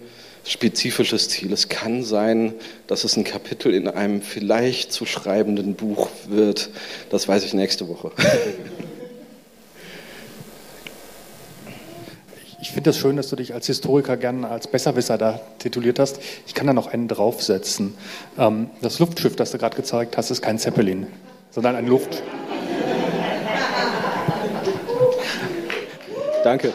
spezifisches 0.45 1.29
Ziel. 1.29 1.53
Es 1.53 1.69
kann 1.69 2.03
sein, 2.03 2.53
dass 2.87 3.05
es 3.05 3.17
ein 3.17 3.25
Kapitel 3.25 3.73
in 3.73 3.89
einem 3.89 4.21
vielleicht 4.23 4.93
zu 4.93 5.07
schreibenden 5.07 5.75
Buch 5.75 6.09
wird. 6.29 6.71
Das 7.11 7.29
weiß 7.29 7.45
ich 7.45 7.55
nächste 7.55 7.89
Woche. 7.89 8.11
Ich 12.65 12.71
finde 12.71 12.89
es 12.89 12.97
das 12.97 13.03
schön, 13.03 13.19
dass 13.19 13.29
du 13.29 13.37
dich 13.37 13.53
als 13.53 13.67
Historiker 13.67 14.17
gerne 14.17 14.49
als 14.49 14.69
Besserwisser 14.69 15.19
da 15.19 15.39
tituliert 15.59 15.99
hast. 15.99 16.19
Ich 16.47 16.55
kann 16.55 16.67
da 16.67 16.73
noch 16.73 16.87
einen 16.87 17.09
draufsetzen. 17.09 17.95
Ähm, 18.39 18.71
das 18.81 19.01
Luftschiff, 19.01 19.37
das 19.37 19.51
du 19.51 19.59
gerade 19.59 19.77
gezeigt 19.77 20.17
hast, 20.17 20.31
ist 20.31 20.41
kein 20.41 20.59
Zeppelin, 20.59 21.07
sondern 21.51 21.77
ein 21.77 21.87
Luft. 21.87 22.23
Danke. 26.43 26.73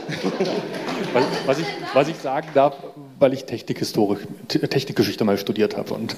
Was 1.48 1.58
ich, 1.58 1.66
was 1.96 2.08
ich 2.08 2.18
sagen 2.18 2.50
darf, 2.54 2.76
weil 3.18 3.34
ich 3.34 3.46
Technikgeschichte 3.46 5.24
mal 5.24 5.40
studiert 5.40 5.76
habe. 5.76 5.96
Und 5.96 6.16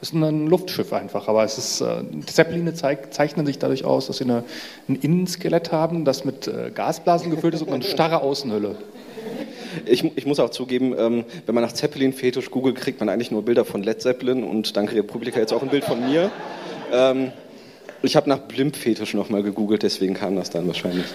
ist 0.00 0.14
ein 0.14 0.46
Luftschiff 0.46 0.92
einfach. 0.92 1.28
Aber 1.28 1.44
es 1.44 1.58
ist, 1.58 1.80
äh, 1.80 2.02
Zeppeline 2.26 2.74
zeig, 2.74 3.12
zeichnen 3.12 3.46
sich 3.46 3.58
dadurch 3.58 3.84
aus, 3.84 4.06
dass 4.06 4.18
sie 4.18 4.24
eine, 4.24 4.44
ein 4.88 4.96
Innenskelett 4.96 5.72
haben, 5.72 6.04
das 6.04 6.24
mit 6.24 6.46
äh, 6.46 6.70
Gasblasen 6.74 7.30
gefüllt 7.30 7.54
ist 7.54 7.62
und 7.62 7.72
eine 7.72 7.84
starre 7.84 8.22
Außenhülle. 8.22 8.76
Ich, 9.86 10.04
ich, 10.16 10.26
muss 10.26 10.40
auch 10.40 10.50
zugeben, 10.50 10.94
ähm, 10.98 11.24
wenn 11.46 11.54
man 11.54 11.62
nach 11.62 11.72
Zeppelin-Fetisch 11.72 12.50
googelt, 12.50 12.76
kriegt 12.76 13.00
man 13.00 13.08
eigentlich 13.08 13.30
nur 13.30 13.44
Bilder 13.44 13.64
von 13.64 13.82
Led 13.82 14.00
Zeppelin 14.00 14.42
und 14.42 14.76
dank 14.76 14.92
Republika 14.92 15.38
jetzt 15.38 15.52
auch 15.52 15.62
ein 15.62 15.68
Bild 15.68 15.84
von 15.84 16.00
mir. 16.00 16.30
Ähm, 16.92 17.32
ich 18.02 18.16
habe 18.16 18.28
nach 18.28 18.38
Blimp-Fetisch 18.38 19.14
nochmal 19.14 19.42
gegoogelt, 19.42 19.82
deswegen 19.82 20.14
kam 20.14 20.36
das 20.36 20.50
dann 20.50 20.66
wahrscheinlich. 20.66 21.06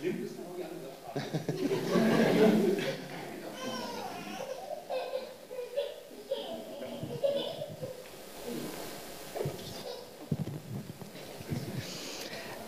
Blimp 0.00 0.24
ist 0.24 0.38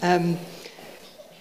Ähm, 0.03 0.37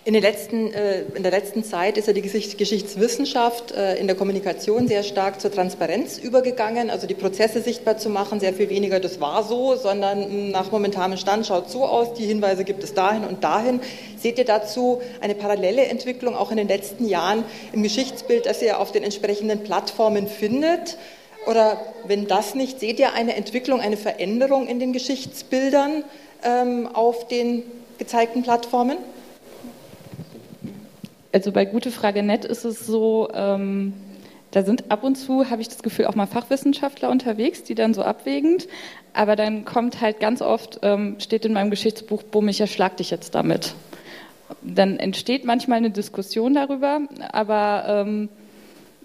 in, 0.06 0.14
letzten, 0.16 0.74
äh, 0.74 1.02
in, 1.14 1.24
der 1.24 1.32
letzten 1.32 1.64
Zeit 1.64 1.98
ist 1.98 2.08
ja 2.08 2.14
die 2.14 2.22
Geschichtswissenschaft 2.22 3.72
äh, 3.72 3.98
in 3.98 4.08
der 4.08 4.16
Kommunikation 4.16 4.88
sehr 4.88 5.04
stark 5.04 5.40
zur 5.40 5.52
Transparenz 5.52 6.18
übergegangen, 6.18 6.90
also 6.90 7.06
die 7.06 7.14
Prozesse 7.14 7.62
sichtbar 7.62 7.98
zu 7.98 8.10
machen, 8.10 8.40
sehr 8.40 8.54
viel 8.54 8.70
weniger, 8.70 9.00
das 9.00 9.20
war 9.20 9.44
so, 9.44 9.76
sondern 9.76 10.24
hm, 10.24 10.52
nach 10.52 10.72
momentanem 10.72 11.18
Stand 11.18 11.46
schaut 11.46 11.70
so 11.70 11.86
aus, 11.86 12.14
die 12.14 12.26
Hinweise 12.26 12.64
gibt 12.64 12.84
es 12.84 12.94
dahin 12.94 13.24
und 13.24 13.44
dahin. 13.44 13.82
Seht 14.18 14.40
ihr 14.40 14.46
dazu 14.46 15.02
eine 15.22 15.36
parallele 15.36 15.86
Entwicklung 15.86 16.36
auch 16.36 16.50
in 16.50 16.58
den 16.58 16.68
letzten 16.68 17.08
Jahren 17.08 17.44
im 17.72 17.84
Geschichtsbild, 17.84 18.46
das 18.46 18.62
ihr 18.62 18.80
auf 18.80 18.92
den 18.92 19.04
entsprechenden 19.04 19.64
Plattformen 19.64 20.28
findet? 20.28 20.98
Oder 21.46 21.80
wenn 22.06 22.28
das 22.28 22.56
nicht, 22.56 22.80
seht 22.80 23.00
ihr 23.00 23.14
eine 23.14 23.36
Entwicklung, 23.36 23.80
eine 23.80 23.98
Veränderung 23.98 24.68
in 24.68 24.80
den 24.80 24.92
Geschichtsbildern 24.94 26.04
ähm, 26.44 26.88
auf 26.94 27.28
den 27.28 27.64
gezeigten 28.00 28.42
Plattformen? 28.42 28.98
Also 31.32 31.52
bei 31.52 31.66
Gute 31.66 31.92
Frage 31.92 32.24
Net 32.24 32.46
ist 32.46 32.66
es 32.66 32.88
so, 32.88 33.30
ähm, 33.36 33.94
da 34.52 34.64
sind 34.64 34.90
ab 34.90 35.04
und 35.04 35.16
zu, 35.16 35.52
habe 35.52 35.62
ich 35.62 35.68
das 35.68 35.84
Gefühl, 35.84 36.08
auch 36.08 36.16
mal 36.16 36.26
Fachwissenschaftler 36.26 37.10
unterwegs, 37.10 37.64
die 37.64 37.76
dann 37.76 37.94
so 37.94 38.02
abwägend, 38.02 38.68
aber 39.14 39.36
dann 39.36 39.64
kommt 39.64 40.02
halt 40.02 40.20
ganz 40.20 40.42
oft, 40.42 40.80
ähm, 40.82 41.18
steht 41.20 41.46
in 41.46 41.54
meinem 41.54 41.70
Geschichtsbuch, 41.70 42.24
bumm, 42.24 42.48
ich 42.48 42.60
erschlag 42.60 42.98
dich 42.98 43.12
jetzt 43.12 43.36
damit. 43.36 43.76
Dann 44.64 44.98
entsteht 44.98 45.46
manchmal 45.46 45.78
eine 45.78 45.92
Diskussion 45.92 46.56
darüber, 46.56 47.02
aber 47.32 47.84
ähm, 47.88 48.30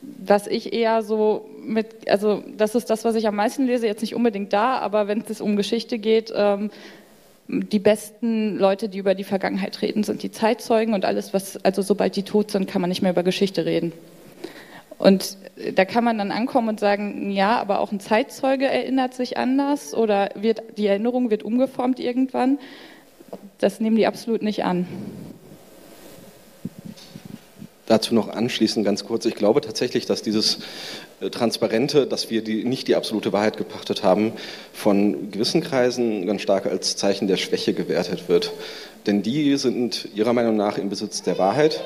was 0.00 0.46
ich 0.46 0.72
eher 0.72 1.02
so 1.02 1.46
mit, 1.62 2.08
also 2.08 2.42
das 2.56 2.74
ist 2.74 2.88
das, 2.88 3.04
was 3.04 3.14
ich 3.14 3.26
am 3.26 3.36
meisten 3.36 3.66
lese, 3.66 3.86
jetzt 3.86 4.00
nicht 4.00 4.14
unbedingt 4.14 4.52
da, 4.54 4.78
aber 4.78 5.08
wenn 5.08 5.24
es 5.28 5.42
um 5.42 5.56
Geschichte 5.56 5.98
geht, 5.98 6.32
ähm, 6.34 6.70
die 7.48 7.78
besten 7.78 8.56
Leute, 8.58 8.88
die 8.88 8.98
über 8.98 9.14
die 9.14 9.24
Vergangenheit 9.24 9.82
reden, 9.82 10.02
sind 10.02 10.22
die 10.22 10.30
Zeitzeugen 10.30 10.94
und 10.94 11.04
alles, 11.04 11.34
was, 11.34 11.62
also 11.64 11.82
sobald 11.82 12.16
die 12.16 12.22
tot 12.22 12.50
sind, 12.50 12.68
kann 12.68 12.80
man 12.80 12.88
nicht 12.88 13.02
mehr 13.02 13.12
über 13.12 13.22
Geschichte 13.22 13.66
reden. 13.66 13.92
Und 14.98 15.36
da 15.74 15.84
kann 15.84 16.04
man 16.04 16.18
dann 16.18 16.30
ankommen 16.30 16.68
und 16.68 16.80
sagen, 16.80 17.30
ja, 17.30 17.58
aber 17.58 17.80
auch 17.80 17.92
ein 17.92 18.00
Zeitzeuge 18.00 18.66
erinnert 18.66 19.14
sich 19.14 19.36
anders 19.36 19.94
oder 19.94 20.30
wird, 20.34 20.62
die 20.78 20.86
Erinnerung 20.86 21.30
wird 21.30 21.42
umgeformt 21.42 22.00
irgendwann. 22.00 22.58
Das 23.58 23.80
nehmen 23.80 23.96
die 23.96 24.06
absolut 24.06 24.42
nicht 24.42 24.64
an. 24.64 24.86
Dazu 27.86 28.14
noch 28.14 28.28
anschließend 28.28 28.84
ganz 28.84 29.04
kurz. 29.04 29.26
Ich 29.26 29.34
glaube 29.34 29.60
tatsächlich, 29.60 30.06
dass 30.06 30.22
dieses 30.22 30.58
äh, 31.20 31.28
Transparente, 31.28 32.06
dass 32.06 32.30
wir 32.30 32.42
die, 32.42 32.64
nicht 32.64 32.88
die 32.88 32.94
absolute 32.94 33.32
Wahrheit 33.32 33.58
gepachtet 33.58 34.02
haben, 34.02 34.32
von 34.72 35.30
gewissen 35.30 35.60
Kreisen 35.60 36.26
ganz 36.26 36.40
stark 36.40 36.66
als 36.66 36.96
Zeichen 36.96 37.28
der 37.28 37.36
Schwäche 37.36 37.74
gewertet 37.74 38.28
wird. 38.28 38.52
Denn 39.06 39.22
die 39.22 39.56
sind 39.56 40.08
ihrer 40.14 40.32
Meinung 40.32 40.56
nach 40.56 40.78
im 40.78 40.88
Besitz 40.88 41.22
der 41.22 41.36
Wahrheit. 41.36 41.82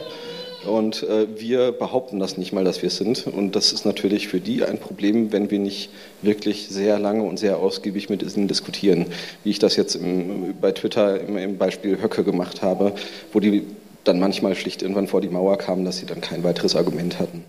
Und 0.66 1.02
äh, 1.04 1.26
wir 1.37 1.72
behaupten 1.72 2.18
das 2.18 2.37
nicht 2.37 2.52
mal, 2.52 2.64
dass 2.64 2.82
wir 2.82 2.88
es 2.88 2.96
sind. 2.96 3.26
Und 3.26 3.56
das 3.56 3.72
ist 3.72 3.84
natürlich 3.84 4.28
für 4.28 4.40
die 4.40 4.64
ein 4.64 4.78
Problem, 4.78 5.32
wenn 5.32 5.50
wir 5.50 5.58
nicht 5.58 5.90
wirklich 6.22 6.68
sehr 6.68 6.98
lange 6.98 7.22
und 7.22 7.38
sehr 7.38 7.58
ausgiebig 7.58 8.08
mit 8.08 8.22
ihnen 8.22 8.48
diskutieren. 8.48 9.06
Wie 9.42 9.50
ich 9.50 9.58
das 9.58 9.76
jetzt 9.76 9.94
im, 9.96 10.54
bei 10.61 10.72
Twitter 10.72 11.20
im, 11.20 11.37
im 11.38 11.58
Beispiel 11.58 12.00
Höcke 12.00 12.22
gemacht 12.22 12.62
habe, 12.62 12.92
wo 13.32 13.40
die 13.40 13.64
dann 14.04 14.18
manchmal 14.20 14.54
schlicht 14.54 14.82
irgendwann 14.82 15.06
vor 15.06 15.20
die 15.20 15.28
Mauer 15.28 15.58
kamen, 15.58 15.84
dass 15.84 15.98
sie 15.98 16.06
dann 16.06 16.20
kein 16.20 16.44
weiteres 16.44 16.76
Argument 16.76 17.18
hatten. 17.18 17.44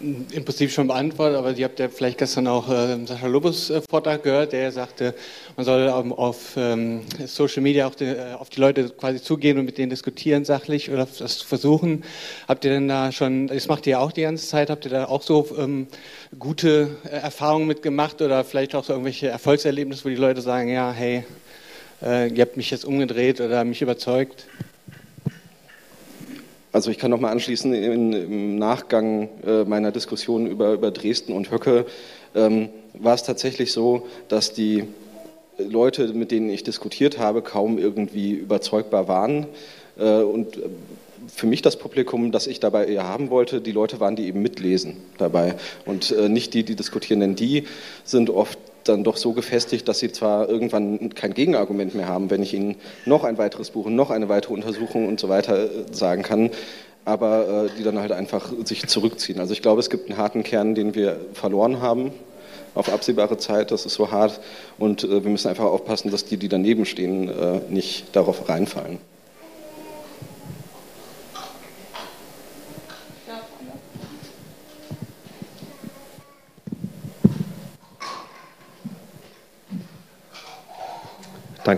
Im 0.00 0.44
Prinzip 0.44 0.70
schon 0.70 0.88
beantwortet, 0.88 1.38
aber 1.38 1.52
ihr 1.52 1.64
habt 1.64 1.78
ja 1.78 1.88
vielleicht 1.88 2.18
gestern 2.18 2.46
auch 2.46 2.68
äh, 2.68 2.98
Sascha 3.06 3.26
Lobos 3.26 3.70
äh, 3.70 3.80
Vortrag 3.88 4.22
gehört, 4.22 4.52
der 4.52 4.70
sagte, 4.70 5.14
man 5.56 5.64
soll 5.64 5.88
auf, 5.88 6.10
auf 6.18 6.56
ähm, 6.58 7.02
Social 7.24 7.62
Media 7.62 7.86
auch 7.86 7.94
die, 7.94 8.06
äh, 8.06 8.34
auf 8.34 8.50
die 8.50 8.60
Leute 8.60 8.90
quasi 8.90 9.22
zugehen 9.22 9.56
und 9.56 9.64
mit 9.64 9.78
denen 9.78 9.88
diskutieren 9.88 10.44
sachlich 10.44 10.90
oder 10.90 11.06
das 11.18 11.40
versuchen. 11.40 12.04
Habt 12.46 12.66
ihr 12.66 12.72
denn 12.72 12.88
da 12.88 13.12
schon, 13.12 13.46
das 13.46 13.66
macht 13.66 13.86
ihr 13.86 13.92
ja 13.92 13.98
auch 14.00 14.12
die 14.12 14.22
ganze 14.22 14.46
Zeit, 14.46 14.68
habt 14.68 14.84
ihr 14.84 14.90
da 14.90 15.06
auch 15.06 15.22
so 15.22 15.46
ähm, 15.56 15.86
gute 16.38 16.96
äh, 17.04 17.08
Erfahrungen 17.08 17.66
mitgemacht 17.66 18.20
oder 18.20 18.44
vielleicht 18.44 18.74
auch 18.74 18.84
so 18.84 18.92
irgendwelche 18.92 19.28
Erfolgserlebnisse, 19.28 20.04
wo 20.04 20.10
die 20.10 20.16
Leute 20.16 20.42
sagen, 20.42 20.68
ja, 20.68 20.92
hey, 20.92 21.24
äh, 22.02 22.28
ihr 22.28 22.42
habt 22.42 22.58
mich 22.58 22.70
jetzt 22.70 22.84
umgedreht 22.84 23.40
oder 23.40 23.64
mich 23.64 23.80
überzeugt? 23.80 24.44
Also 26.74 26.90
ich 26.90 26.98
kann 26.98 27.12
noch 27.12 27.20
mal 27.20 27.30
anschließen, 27.30 27.72
in, 27.72 28.12
im 28.12 28.58
Nachgang 28.58 29.28
äh, 29.46 29.62
meiner 29.62 29.92
Diskussion 29.92 30.48
über, 30.48 30.72
über 30.72 30.90
Dresden 30.90 31.32
und 31.32 31.52
Höcke 31.52 31.86
ähm, 32.34 32.68
war 32.94 33.14
es 33.14 33.22
tatsächlich 33.22 33.72
so, 33.72 34.08
dass 34.26 34.54
die 34.54 34.82
Leute, 35.56 36.08
mit 36.14 36.32
denen 36.32 36.50
ich 36.50 36.64
diskutiert 36.64 37.16
habe, 37.16 37.42
kaum 37.42 37.78
irgendwie 37.78 38.32
überzeugbar 38.32 39.06
waren. 39.06 39.46
Äh, 39.96 40.22
und 40.22 40.58
für 41.28 41.46
mich 41.46 41.62
das 41.62 41.78
Publikum, 41.78 42.32
das 42.32 42.48
ich 42.48 42.58
dabei 42.58 42.86
eher 42.86 43.06
haben 43.06 43.30
wollte, 43.30 43.60
die 43.60 43.70
Leute 43.70 44.00
waren, 44.00 44.16
die 44.16 44.26
eben 44.26 44.42
mitlesen 44.42 44.96
dabei 45.16 45.54
und 45.86 46.10
äh, 46.10 46.28
nicht 46.28 46.54
die, 46.54 46.64
die 46.64 46.74
diskutieren, 46.74 47.20
denn 47.20 47.36
die 47.36 47.68
sind 48.02 48.30
oft 48.30 48.58
dann 48.88 49.04
doch 49.04 49.16
so 49.16 49.32
gefestigt, 49.32 49.88
dass 49.88 49.98
sie 49.98 50.12
zwar 50.12 50.48
irgendwann 50.48 51.14
kein 51.14 51.34
Gegenargument 51.34 51.94
mehr 51.94 52.08
haben, 52.08 52.30
wenn 52.30 52.42
ich 52.42 52.54
ihnen 52.54 52.76
noch 53.06 53.24
ein 53.24 53.38
weiteres 53.38 53.70
Buch 53.70 53.86
und 53.86 53.96
noch 53.96 54.10
eine 54.10 54.28
weitere 54.28 54.54
Untersuchung 54.54 55.08
und 55.08 55.20
so 55.20 55.28
weiter 55.28 55.64
äh, 55.64 55.68
sagen 55.92 56.22
kann, 56.22 56.50
aber 57.04 57.66
äh, 57.66 57.78
die 57.78 57.82
dann 57.82 57.98
halt 57.98 58.12
einfach 58.12 58.52
sich 58.64 58.86
zurückziehen. 58.86 59.40
Also 59.40 59.52
ich 59.52 59.62
glaube, 59.62 59.80
es 59.80 59.90
gibt 59.90 60.08
einen 60.08 60.18
harten 60.18 60.42
Kern, 60.42 60.74
den 60.74 60.94
wir 60.94 61.20
verloren 61.32 61.80
haben 61.80 62.12
auf 62.74 62.92
absehbare 62.92 63.38
Zeit, 63.38 63.70
das 63.70 63.86
ist 63.86 63.94
so 63.94 64.10
hart 64.10 64.40
und 64.78 65.04
äh, 65.04 65.22
wir 65.22 65.30
müssen 65.30 65.48
einfach 65.48 65.64
aufpassen, 65.64 66.10
dass 66.10 66.24
die, 66.24 66.36
die 66.36 66.48
daneben 66.48 66.84
stehen, 66.84 67.28
äh, 67.28 67.60
nicht 67.68 68.14
darauf 68.16 68.48
reinfallen. 68.48 68.98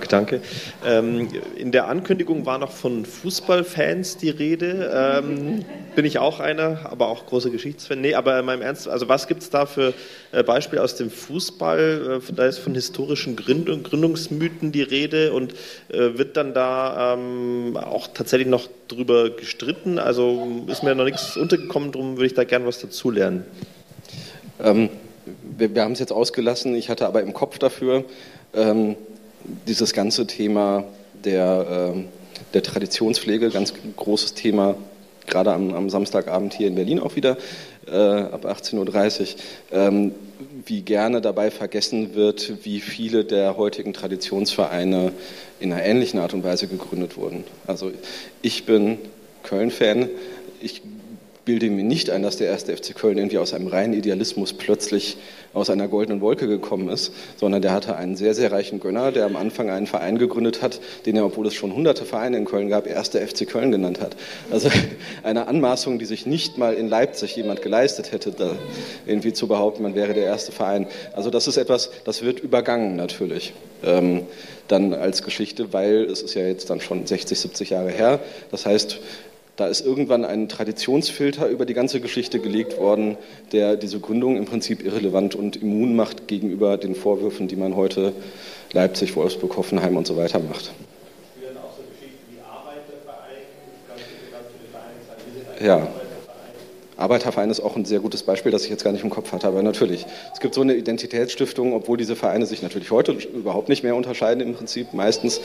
Danke. 0.07 0.41
Ähm, 0.85 1.29
in 1.57 1.73
der 1.73 1.89
Ankündigung 1.89 2.47
war 2.47 2.59
noch 2.59 2.73
von 2.73 3.05
Fußballfans 3.05 4.17
die 4.19 4.31
Rede. 4.31 4.91
Ähm, 4.95 5.65
bin 5.95 6.05
ich 6.05 6.19
auch 6.19 6.41
einer, 6.41 6.91
aber 6.91 7.09
auch 7.09 7.27
großer 7.27 7.51
Geschichtsfan. 7.51 8.01
Nee, 8.01 8.15
aber 8.15 8.39
in 8.39 8.45
meinem 8.45 8.63
Ernst, 8.63 8.89
also 8.89 9.09
was 9.09 9.27
gibt 9.27 9.43
es 9.43 9.51
da 9.51 9.67
für 9.67 9.95
äh, 10.33 10.43
Beispiele 10.43 10.83
aus 10.83 10.95
dem 10.97 11.11
Fußball? 11.11 12.21
Äh, 12.29 12.33
da 12.35 12.47
ist 12.47 12.59
von 12.59 12.75
historischen 12.75 13.37
Gründung, 13.37 13.83
Gründungsmythen 13.83 14.73
die 14.73 14.83
Rede 14.83 15.33
und 15.33 15.55
äh, 15.89 16.19
wird 16.19 16.37
dann 16.37 16.55
da 16.55 17.15
ähm, 17.15 17.77
auch 17.77 18.09
tatsächlich 18.09 18.49
noch 18.49 18.69
drüber 18.89 19.31
gestritten? 19.31 19.99
Also 19.99 20.65
ist 20.69 20.83
mir 20.83 20.95
noch 20.95 21.05
nichts 21.05 21.37
untergekommen, 21.37 21.93
darum 21.93 22.17
würde 22.17 22.27
ich 22.27 22.35
da 22.35 22.45
gerne 22.45 22.67
was 22.67 22.81
dazulernen. 22.81 23.45
Ähm, 24.63 24.91
wir, 25.57 25.75
wir 25.75 25.83
haben 25.83 25.93
es 25.93 25.99
jetzt 25.99 26.13
ausgelassen, 26.13 26.75
ich 26.75 26.89
hatte 26.89 27.07
aber 27.07 27.23
im 27.23 27.33
Kopf 27.33 27.59
dafür. 27.59 28.05
Ähm, 28.55 28.97
dieses 29.67 29.93
ganze 29.93 30.27
Thema 30.27 30.85
der, 31.25 31.95
äh, 31.95 32.01
der 32.55 32.63
Traditionspflege, 32.63 33.51
ganz 33.51 33.75
großes 33.97 34.35
Thema, 34.35 34.77
gerade 35.27 35.53
am, 35.53 35.75
am 35.75 35.91
Samstagabend 35.91 36.55
hier 36.55 36.69
in 36.69 36.75
Berlin 36.75 37.01
auch 37.01 37.17
wieder, 37.17 37.37
äh, 37.87 37.93
ab 37.93 38.45
18.30 38.47 39.35
Uhr, 39.73 39.79
ähm, 39.79 40.13
wie 40.65 40.83
gerne 40.83 41.21
dabei 41.21 41.51
vergessen 41.51 42.15
wird, 42.15 42.65
wie 42.65 42.81
viele 42.81 43.25
der 43.25 43.57
heutigen 43.57 43.93
Traditionsvereine 43.93 45.13
in 45.61 45.73
einer 45.73 45.85
ähnlichen 45.85 46.21
Art 46.21 46.35
und 46.35 46.45
Weise 46.45 46.67
gegründet 46.67 47.17
wurden. 47.17 47.45
Also 47.67 47.93
ich 48.43 48.67
bin 48.67 48.99
Köln-Fan, 49.45 50.09
ich 50.61 50.83
bilde 51.47 51.71
mir 51.71 51.85
nicht 51.85 52.11
ein, 52.11 52.25
dass 52.25 52.37
der 52.37 52.49
erste 52.49 52.77
FC 52.77 52.95
Köln 52.95 53.17
irgendwie 53.17 53.39
aus 53.39 53.55
einem 53.55 53.69
reinen 53.69 53.95
Idealismus 53.95 54.53
plötzlich 54.53 55.17
aus 55.55 55.71
einer 55.71 55.87
goldenen 55.87 56.21
Wolke 56.21 56.49
gekommen 56.49 56.89
ist, 56.89 57.13
sondern 57.37 57.63
der 57.63 57.73
hatte 57.73 57.97
einen 57.97 58.17
sehr, 58.17 58.35
sehr 58.35 58.51
reichen 58.51 58.81
Gönner, 58.81 59.13
der 59.13 59.25
am 59.25 59.37
Anfang 59.37 59.71
einen 59.71 59.87
Verein 59.87 60.19
gegründet 60.19 60.61
hat, 60.61 60.81
den 61.07 61.17
er, 61.17 61.25
obwohl 61.25 61.47
es 61.47 61.55
schon 61.55 61.73
hunderte 61.73 62.05
Vereine 62.05 62.37
in 62.37 62.45
Köln 62.45 62.69
gab, 62.69 62.89
erster 62.89 63.25
FC 63.27 63.49
Köln 63.49 63.71
genannt 63.71 64.01
hat. 64.01 64.17
Also 64.51 64.69
eine 65.23 65.47
Anmaßung, 65.47 66.01
die 66.01 66.05
sich 66.05 66.27
nicht 66.27 66.59
mal 66.59 66.75
in 66.75 66.89
Leipzig 66.89 67.37
jemand 67.37 67.63
geleistet 67.63 68.11
hätte, 68.11 68.33
da 68.33 68.57
irgendwie 69.07 69.33
zu 69.33 69.47
behaupten, 69.47 69.85
man 69.85 69.95
wäre 69.95 70.15
der 70.15 70.25
erste 70.25 70.51
Verein. 70.51 70.89
Also 71.13 71.31
das 71.31 71.47
ist 71.47 71.59
etwas, 71.59 71.91
das 72.05 72.23
wird 72.23 72.41
übergangen 72.41 72.97
natürlich. 72.97 73.55
Ähm, 73.85 74.23
dann 74.69 74.95
als 74.95 75.23
Geschichte, 75.23 75.73
weil 75.73 76.05
es 76.05 76.23
ist 76.23 76.35
ja 76.35 76.43
jetzt 76.43 76.71
dann 76.71 76.81
schon 76.81 77.07
60, 77.07 77.39
70 77.39 77.71
Jahre 77.71 77.91
her. 77.91 78.21
Das 78.51 78.67
heißt, 78.67 78.99
da 79.57 79.67
ist 79.69 79.85
irgendwann 79.85 80.25
ein 80.25 80.49
Traditionsfilter 80.49 81.49
über 81.49 81.65
die 81.65 81.75
ganze 81.75 82.01
Geschichte 82.01 82.39
gelegt 82.41 82.79
worden, 82.79 83.17
der 83.53 83.77
diese 83.77 84.01
Gründung 84.01 84.37
im 84.37 84.45
Prinzip 84.45 84.85
irrelevant 84.85 85.35
und 85.35 85.57
immun 85.57 85.97
macht 85.97 86.29
gegenüber 86.29 86.77
den 86.77 86.95
Vorwürfen, 86.95 87.49
die 87.49 87.57
man 87.57 87.75
heute 87.75 88.13
Leipzig, 88.73 89.17
Wolfsburg, 89.17 89.57
Hoffenheim 89.57 89.97
und 89.97 90.07
so 90.07 90.17
weiter 90.17 90.41
macht. 90.41 90.73
Ja. 95.61 95.89
Arbeiterverein 96.99 97.51
ist 97.51 97.61
auch 97.61 97.77
ein 97.77 97.85
sehr 97.85 98.01
gutes 98.01 98.23
Beispiel, 98.23 98.51
das 98.51 98.65
ich 98.65 98.71
jetzt 98.71 98.83
gar 98.83 98.93
nicht 98.93 99.05
im 99.05 99.11
Kopf 99.11 99.33
hatte, 99.33 99.47
aber 99.47 99.63
natürlich. 99.63 100.07
Es 100.33 100.41
gibt 100.41 100.55
so 100.55 100.63
eine 100.63 100.75
Identitätsstiftung, 100.75 101.75
obwohl 101.75 101.99
diese 101.99 102.17
Vereine 102.17 102.47
sich 102.47 102.63
natürlich 102.63 102.91
heute 102.91 103.13
überhaupt 103.13 103.69
nicht 103.69 103.83
mehr 103.83 103.95
unterscheiden 103.95 104.41
im 104.43 104.55
Prinzip, 104.55 104.95
meistens. 104.95 105.41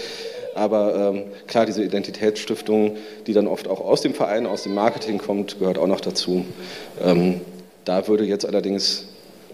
Aber 0.56 1.14
ähm, 1.14 1.24
klar, 1.48 1.66
diese 1.66 1.84
Identitätsstiftung, 1.84 2.98
die 3.28 3.34
dann 3.34 3.48
oft 3.48 3.68
auch 3.68 3.80
aus 3.80 4.02
dem 4.02 4.14
Verein, 4.14 4.46
aus 4.46 4.64
dem 4.64 4.74
Marketing 4.74 5.18
kommt, 5.18 5.60
gehört 5.60 5.78
auch 5.78 5.88
noch 5.88 6.02
dazu. 6.02 6.46
Ähm, 7.02 7.42
da 7.86 8.08
würde 8.08 8.26
jetzt 8.26 8.46
allerdings, 8.46 9.06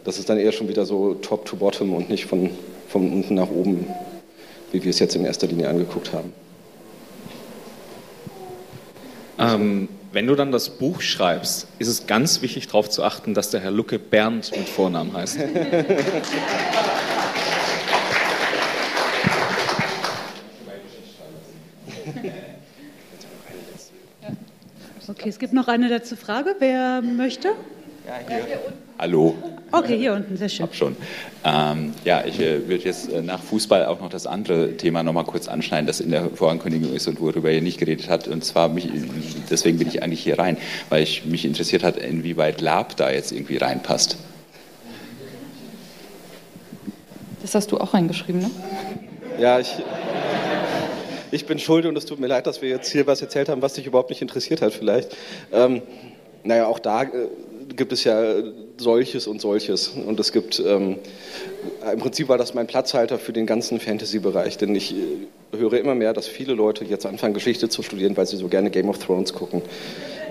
das 0.04 0.18
ist 0.18 0.30
dann 0.30 0.38
eher 0.38 0.52
schon 0.52 0.68
wieder 0.68 0.86
so 0.86 1.14
top 1.16 1.46
to 1.46 1.56
bottom 1.56 1.94
und 1.94 2.10
nicht 2.10 2.26
von, 2.26 2.50
von 2.88 3.12
unten 3.12 3.36
nach 3.36 3.50
oben, 3.50 3.88
wie 4.72 4.84
wir 4.84 4.90
es 4.90 5.00
jetzt 5.00 5.16
in 5.16 5.26
erster 5.26 5.48
Linie 5.48 5.70
angeguckt 5.70 6.14
haben. 6.14 6.34
Ähm, 9.40 9.88
wenn 10.12 10.26
du 10.26 10.36
dann 10.36 10.52
das 10.52 10.70
Buch 10.70 11.02
schreibst, 11.02 11.68
ist 11.78 11.88
es 11.88 12.08
ganz 12.08 12.42
wichtig 12.42 12.68
darauf 12.68 12.90
zu 12.90 13.04
achten, 13.04 13.34
dass 13.36 13.52
der 13.52 13.60
Herr 13.60 13.72
Lucke 13.72 14.00
Bernd 14.00 14.52
mit 14.58 14.68
Vornamen 14.68 15.14
heißt. 15.14 15.38
Okay, 25.10 25.30
es 25.30 25.40
gibt 25.40 25.54
noch 25.54 25.70
eine 25.70 25.88
letzte 25.88 26.18
Frage. 26.18 26.56
Wer 26.60 27.02
möchte? 27.02 27.50
Ja, 28.06 28.14
hier. 28.28 28.60
Hallo. 29.00 29.36
Okay, 29.72 29.98
hier 29.98 30.14
unten, 30.14 30.36
sehr 30.36 30.50
schön. 30.50 30.66
Hab 30.66 30.76
schon. 30.76 30.98
Ähm, 31.46 31.94
ja, 32.04 32.26
ich 32.26 32.40
äh, 32.42 32.68
würde 32.68 32.84
jetzt 32.84 33.10
äh, 33.10 33.22
nach 33.22 33.42
Fußball 33.42 33.86
auch 33.86 34.02
noch 34.02 34.10
das 34.10 34.28
andere 34.28 34.76
Thema 34.76 35.04
noch 35.04 35.14
mal 35.14 35.24
kurz 35.24 35.48
anschneiden, 35.48 35.88
das 35.88 36.02
in 36.02 36.12
der 36.12 36.30
Vorankündigung 36.32 36.94
ist 36.94 37.08
und 37.08 37.22
worüber 37.22 37.50
ihr 37.50 37.62
nicht 37.62 37.80
geredet 37.80 38.10
habt. 38.10 38.28
Und 38.28 38.44
zwar, 38.44 38.68
mich, 38.68 38.90
deswegen 39.50 39.78
bin 39.78 39.88
ich 39.88 40.04
eigentlich 40.04 40.22
hier 40.22 40.40
rein, 40.40 40.58
weil 40.90 41.04
ich 41.04 41.26
mich 41.26 41.46
interessiert 41.46 41.84
hat, 41.84 41.96
inwieweit 41.96 42.60
Lab 42.60 42.98
da 42.98 43.10
jetzt 43.10 43.32
irgendwie 43.32 43.58
reinpasst. 43.58 44.18
Das 47.42 47.56
hast 47.56 47.72
du 47.72 47.78
auch 47.78 47.94
reingeschrieben, 47.94 48.42
ne? 48.42 48.52
Ja, 49.40 49.60
ich, 49.60 49.74
ich 51.32 51.46
bin 51.46 51.60
schuld 51.60 51.86
und 51.86 51.98
es 51.98 52.06
tut 52.06 52.20
mir 52.20 52.28
leid, 52.28 52.48
dass 52.48 52.62
wir 52.62 52.70
jetzt 52.70 52.92
hier 52.92 53.08
was 53.08 53.22
erzählt 53.22 53.50
haben, 53.50 53.62
was 53.62 53.74
dich 53.74 53.86
überhaupt 53.86 54.10
nicht 54.10 54.22
interessiert 54.22 54.62
hat 54.62 54.74
vielleicht. 54.74 55.16
Ähm, 55.52 55.82
naja, 56.44 56.68
auch 56.68 56.80
da 56.80 57.04
äh, 57.04 57.08
gibt 57.76 57.92
es 57.92 58.04
ja 58.04 58.36
solches 58.78 59.28
und 59.28 59.42
solches. 59.42 59.90
Und 59.90 60.20
es 60.20 60.32
gibt, 60.32 60.60
ähm, 60.60 60.98
im 61.92 62.00
Prinzip 62.00 62.30
war 62.30 62.38
das 62.38 62.54
mein 62.54 62.68
Platzhalter 62.68 63.20
für 63.20 63.34
den 63.34 63.46
ganzen 63.46 63.80
Fantasy-Bereich, 63.80 64.58
denn 64.58 64.74
ich 64.76 64.96
äh, 64.96 65.58
höre 65.58 65.74
immer 65.74 65.96
mehr, 65.96 66.14
dass 66.14 66.28
viele 66.28 66.54
Leute 66.54 66.86
jetzt 66.86 67.06
anfangen, 67.06 67.34
Geschichte 67.34 67.70
zu 67.70 67.84
studieren, 67.84 68.16
weil 68.16 68.26
sie 68.26 68.38
so 68.38 68.48
gerne 68.48 68.70
Game 68.70 68.90
of 68.90 69.00
Thrones 69.00 69.34
gucken. 69.34 69.62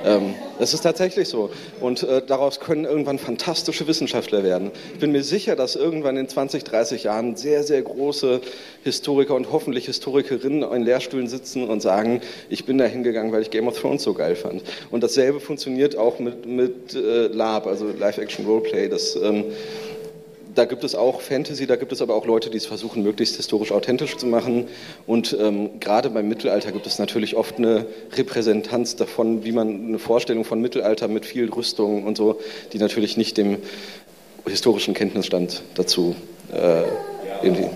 Ähm, 0.04 0.35
das 0.59 0.74
ist 0.74 0.82
tatsächlich 0.82 1.28
so. 1.28 1.50
Und 1.80 2.02
äh, 2.02 2.22
daraus 2.26 2.61
können 2.61 2.85
irgendwann 2.85 3.18
fantastische 3.18 3.87
Wissenschaftler 3.87 4.42
werden. 4.44 4.70
Ich 4.94 5.00
bin 5.00 5.12
mir 5.12 5.22
sicher, 5.22 5.56
dass 5.56 5.76
irgendwann 5.76 6.16
in 6.16 6.28
20, 6.28 6.64
30 6.64 7.04
Jahren 7.04 7.37
sehr, 7.37 7.62
sehr 7.62 7.82
große 7.82 8.40
Historiker 8.85 9.35
und 9.35 9.52
hoffentlich 9.52 9.87
Historikerinnen 9.87 10.62
in 10.62 10.82
Lehrstühlen 10.82 11.28
sitzen 11.28 11.68
und 11.68 11.80
sagen, 11.82 12.20
ich 12.48 12.64
bin 12.64 12.78
da 12.78 12.85
hingegangen, 12.85 13.32
weil 13.32 13.42
ich 13.42 13.50
Game 13.50 13.68
of 13.68 13.78
Thrones 13.78 14.02
so 14.02 14.14
geil 14.14 14.37
fand. 14.37 14.62
Und 14.90 15.02
dasselbe 15.02 15.40
funktioniert 15.40 15.96
auch 15.96 16.18
mit, 16.18 16.46
mit 16.46 16.94
äh, 16.94 17.26
LARP, 17.26 17.66
also 17.66 17.87
Live-Action-Roleplay. 17.98 18.88
Das 18.88 19.16
ähm, 19.16 19.44
da 20.57 20.64
gibt 20.64 20.85
es 20.85 20.95
auch 20.95 21.21
Fantasy, 21.21 21.66
da 21.66 21.77
gibt 21.77 21.92
es 21.92 22.01
aber 22.01 22.14
auch 22.14 22.27
Leute, 22.27 22.51
die 22.51 22.57
es 22.57 22.66
versuchen, 22.66 23.03
möglichst 23.03 23.37
historisch 23.37 23.73
authentisch 23.73 24.16
zu 24.16 24.27
machen. 24.27 24.66
Und 25.07 25.37
ähm, 25.38 25.79
gerade 25.81 26.11
beim 26.11 26.29
Mittelalter 26.29 26.73
gibt 26.73 26.87
es 26.87 26.99
natürlich 26.99 27.37
oft 27.37 27.59
eine 27.59 27.87
Repräsentanz 28.14 28.97
davon, 28.97 29.45
wie 29.45 29.53
man 29.53 29.88
eine 29.88 29.99
Vorstellung 29.99 30.45
von 30.45 30.61
Mittelalter 30.61 31.09
mit 31.09 31.27
viel 31.27 31.51
Rüstung 31.51 32.05
und 32.05 32.16
so, 32.16 32.40
die 32.73 32.79
natürlich 32.79 33.16
nicht 33.16 33.37
dem 33.37 33.59
historischen 34.47 34.95
Kenntnisstand 34.95 35.62
dazu 35.75 36.16
äh, 36.53 36.83
irgendwie. 37.42 37.69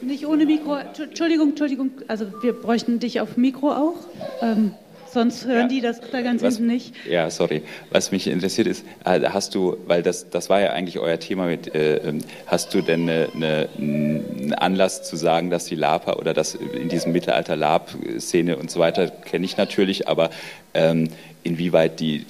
Nicht 0.00 0.26
ohne 0.26 0.46
Mikro. 0.46 0.76
Entschuldigung, 0.76 1.50
Entschuldigung. 1.50 1.90
Also 2.08 2.26
wir 2.42 2.54
bräuchten 2.54 2.98
dich 2.98 3.20
auf 3.20 3.36
Mikro 3.36 3.70
auch. 3.70 3.96
Ähm. 4.42 4.74
Sonst 5.12 5.44
hören 5.44 5.62
ja. 5.62 5.68
die 5.68 5.80
das 5.80 6.00
da 6.12 6.22
ganz 6.22 6.42
Was, 6.42 6.56
hinten 6.56 6.72
nicht. 6.72 6.94
Ja, 7.08 7.30
sorry. 7.30 7.62
Was 7.90 8.12
mich 8.12 8.26
interessiert 8.26 8.66
ist, 8.66 8.84
äh, 9.04 9.20
hast 9.28 9.54
du, 9.54 9.76
weil 9.86 10.02
das, 10.02 10.30
das 10.30 10.48
war 10.48 10.60
ja 10.60 10.72
eigentlich 10.72 10.98
euer 10.98 11.18
Thema 11.18 11.46
mit, 11.46 11.74
äh, 11.74 11.96
ähm, 11.96 12.18
hast 12.46 12.72
du 12.74 12.80
denn 12.80 13.02
eine, 13.02 13.28
eine, 13.34 13.68
einen 13.76 14.54
Anlass 14.54 15.02
zu 15.02 15.16
sagen, 15.16 15.50
dass 15.50 15.64
die 15.64 15.74
Lapa 15.74 16.14
oder 16.14 16.32
das 16.32 16.54
in 16.54 16.88
diesem 16.88 17.12
Mittelalter 17.12 17.56
Lab-Szene 17.56 18.56
und 18.56 18.70
so 18.70 18.78
weiter 18.78 19.08
kenne 19.08 19.44
ich 19.44 19.56
natürlich, 19.56 20.06
aber 20.08 20.30
ähm, 20.74 21.08
inwieweit 21.42 21.98
die 21.98 22.26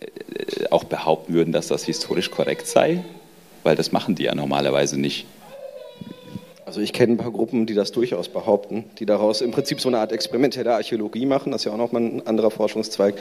äh, 0.00 0.66
auch 0.70 0.84
behaupten 0.84 1.32
würden, 1.34 1.52
dass 1.52 1.68
das 1.68 1.84
historisch 1.84 2.30
korrekt 2.30 2.66
sei? 2.66 3.04
Weil 3.62 3.76
das 3.76 3.92
machen 3.92 4.14
die 4.14 4.24
ja 4.24 4.34
normalerweise 4.34 4.98
nicht. 4.98 5.26
Also 6.66 6.80
ich 6.80 6.92
kenne 6.92 7.12
ein 7.12 7.16
paar 7.16 7.30
Gruppen, 7.30 7.64
die 7.64 7.74
das 7.74 7.92
durchaus 7.92 8.28
behaupten, 8.28 8.84
die 8.98 9.06
daraus 9.06 9.40
im 9.40 9.52
Prinzip 9.52 9.80
so 9.80 9.88
eine 9.88 9.98
Art 9.98 10.10
experimentelle 10.10 10.74
Archäologie 10.74 11.24
machen. 11.24 11.52
Das 11.52 11.60
ist 11.60 11.66
ja 11.66 11.72
auch 11.72 11.76
nochmal 11.76 12.02
ein 12.02 12.26
anderer 12.26 12.50
Forschungszweig. 12.50 13.14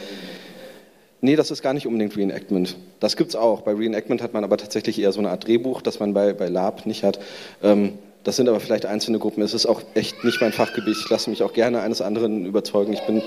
Nee, 1.21 1.35
das 1.35 1.51
ist 1.51 1.61
gar 1.61 1.73
nicht 1.73 1.85
unbedingt 1.85 2.17
Reenactment. 2.17 2.75
Das 2.99 3.15
gibt 3.15 3.29
es 3.29 3.35
auch. 3.35 3.61
Bei 3.61 3.73
Reenactment 3.73 4.23
hat 4.23 4.33
man 4.33 4.43
aber 4.43 4.57
tatsächlich 4.57 4.99
eher 4.99 5.11
so 5.11 5.19
eine 5.19 5.29
Art 5.29 5.45
Drehbuch, 5.45 5.83
das 5.83 5.99
man 5.99 6.15
bei, 6.15 6.33
bei 6.33 6.47
Lab 6.47 6.87
nicht 6.87 7.03
hat. 7.03 7.19
Ähm, 7.61 7.99
das 8.23 8.35
sind 8.35 8.49
aber 8.49 8.59
vielleicht 8.59 8.87
einzelne 8.87 9.19
Gruppen. 9.19 9.43
Es 9.43 9.53
ist 9.53 9.67
auch 9.67 9.83
echt 9.93 10.23
nicht 10.23 10.41
mein 10.41 10.51
Fachgebiet. 10.51 10.97
Ich 10.99 11.09
lasse 11.11 11.29
mich 11.29 11.43
auch 11.43 11.53
gerne 11.53 11.81
eines 11.81 12.01
anderen 12.01 12.47
überzeugen. 12.47 12.93
Ich 12.93 13.01
bin 13.01 13.21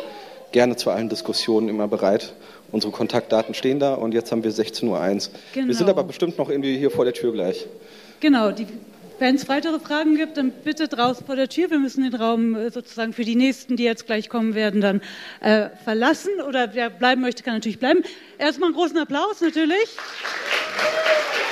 gerne 0.50 0.74
zu 0.74 0.90
allen 0.90 1.08
Diskussionen 1.08 1.68
immer 1.68 1.86
bereit. 1.86 2.32
Unsere 2.72 2.92
Kontaktdaten 2.92 3.54
stehen 3.54 3.78
da 3.78 3.94
und 3.94 4.14
jetzt 4.14 4.32
haben 4.32 4.42
wir 4.42 4.50
16.01 4.50 4.84
Uhr. 4.84 5.32
Genau. 5.54 5.68
Wir 5.68 5.74
sind 5.76 5.88
aber 5.88 6.02
bestimmt 6.02 6.38
noch 6.38 6.50
irgendwie 6.50 6.76
hier 6.76 6.90
vor 6.90 7.04
der 7.04 7.14
Tür 7.14 7.32
gleich. 7.32 7.66
Genau, 8.20 8.50
die 8.50 8.66
wenn 9.18 9.34
es 9.34 9.48
weitere 9.48 9.80
Fragen 9.80 10.16
gibt, 10.16 10.36
dann 10.36 10.50
bitte 10.50 10.88
draußen 10.88 11.26
vor 11.26 11.36
der 11.36 11.48
Tür. 11.48 11.70
Wir 11.70 11.78
müssen 11.78 12.02
den 12.02 12.14
Raum 12.14 12.54
äh, 12.54 12.70
sozusagen 12.70 13.12
für 13.12 13.24
die 13.24 13.36
Nächsten, 13.36 13.76
die 13.76 13.84
jetzt 13.84 14.06
gleich 14.06 14.28
kommen 14.28 14.54
werden, 14.54 14.80
dann 14.80 15.00
äh, 15.40 15.70
verlassen. 15.84 16.40
Oder 16.46 16.74
wer 16.74 16.90
bleiben 16.90 17.20
möchte, 17.22 17.42
kann 17.42 17.54
natürlich 17.54 17.78
bleiben. 17.78 18.02
Erstmal 18.38 18.68
einen 18.68 18.76
großen 18.76 18.98
Applaus 18.98 19.40
natürlich. 19.40 19.96
Applaus 19.96 21.47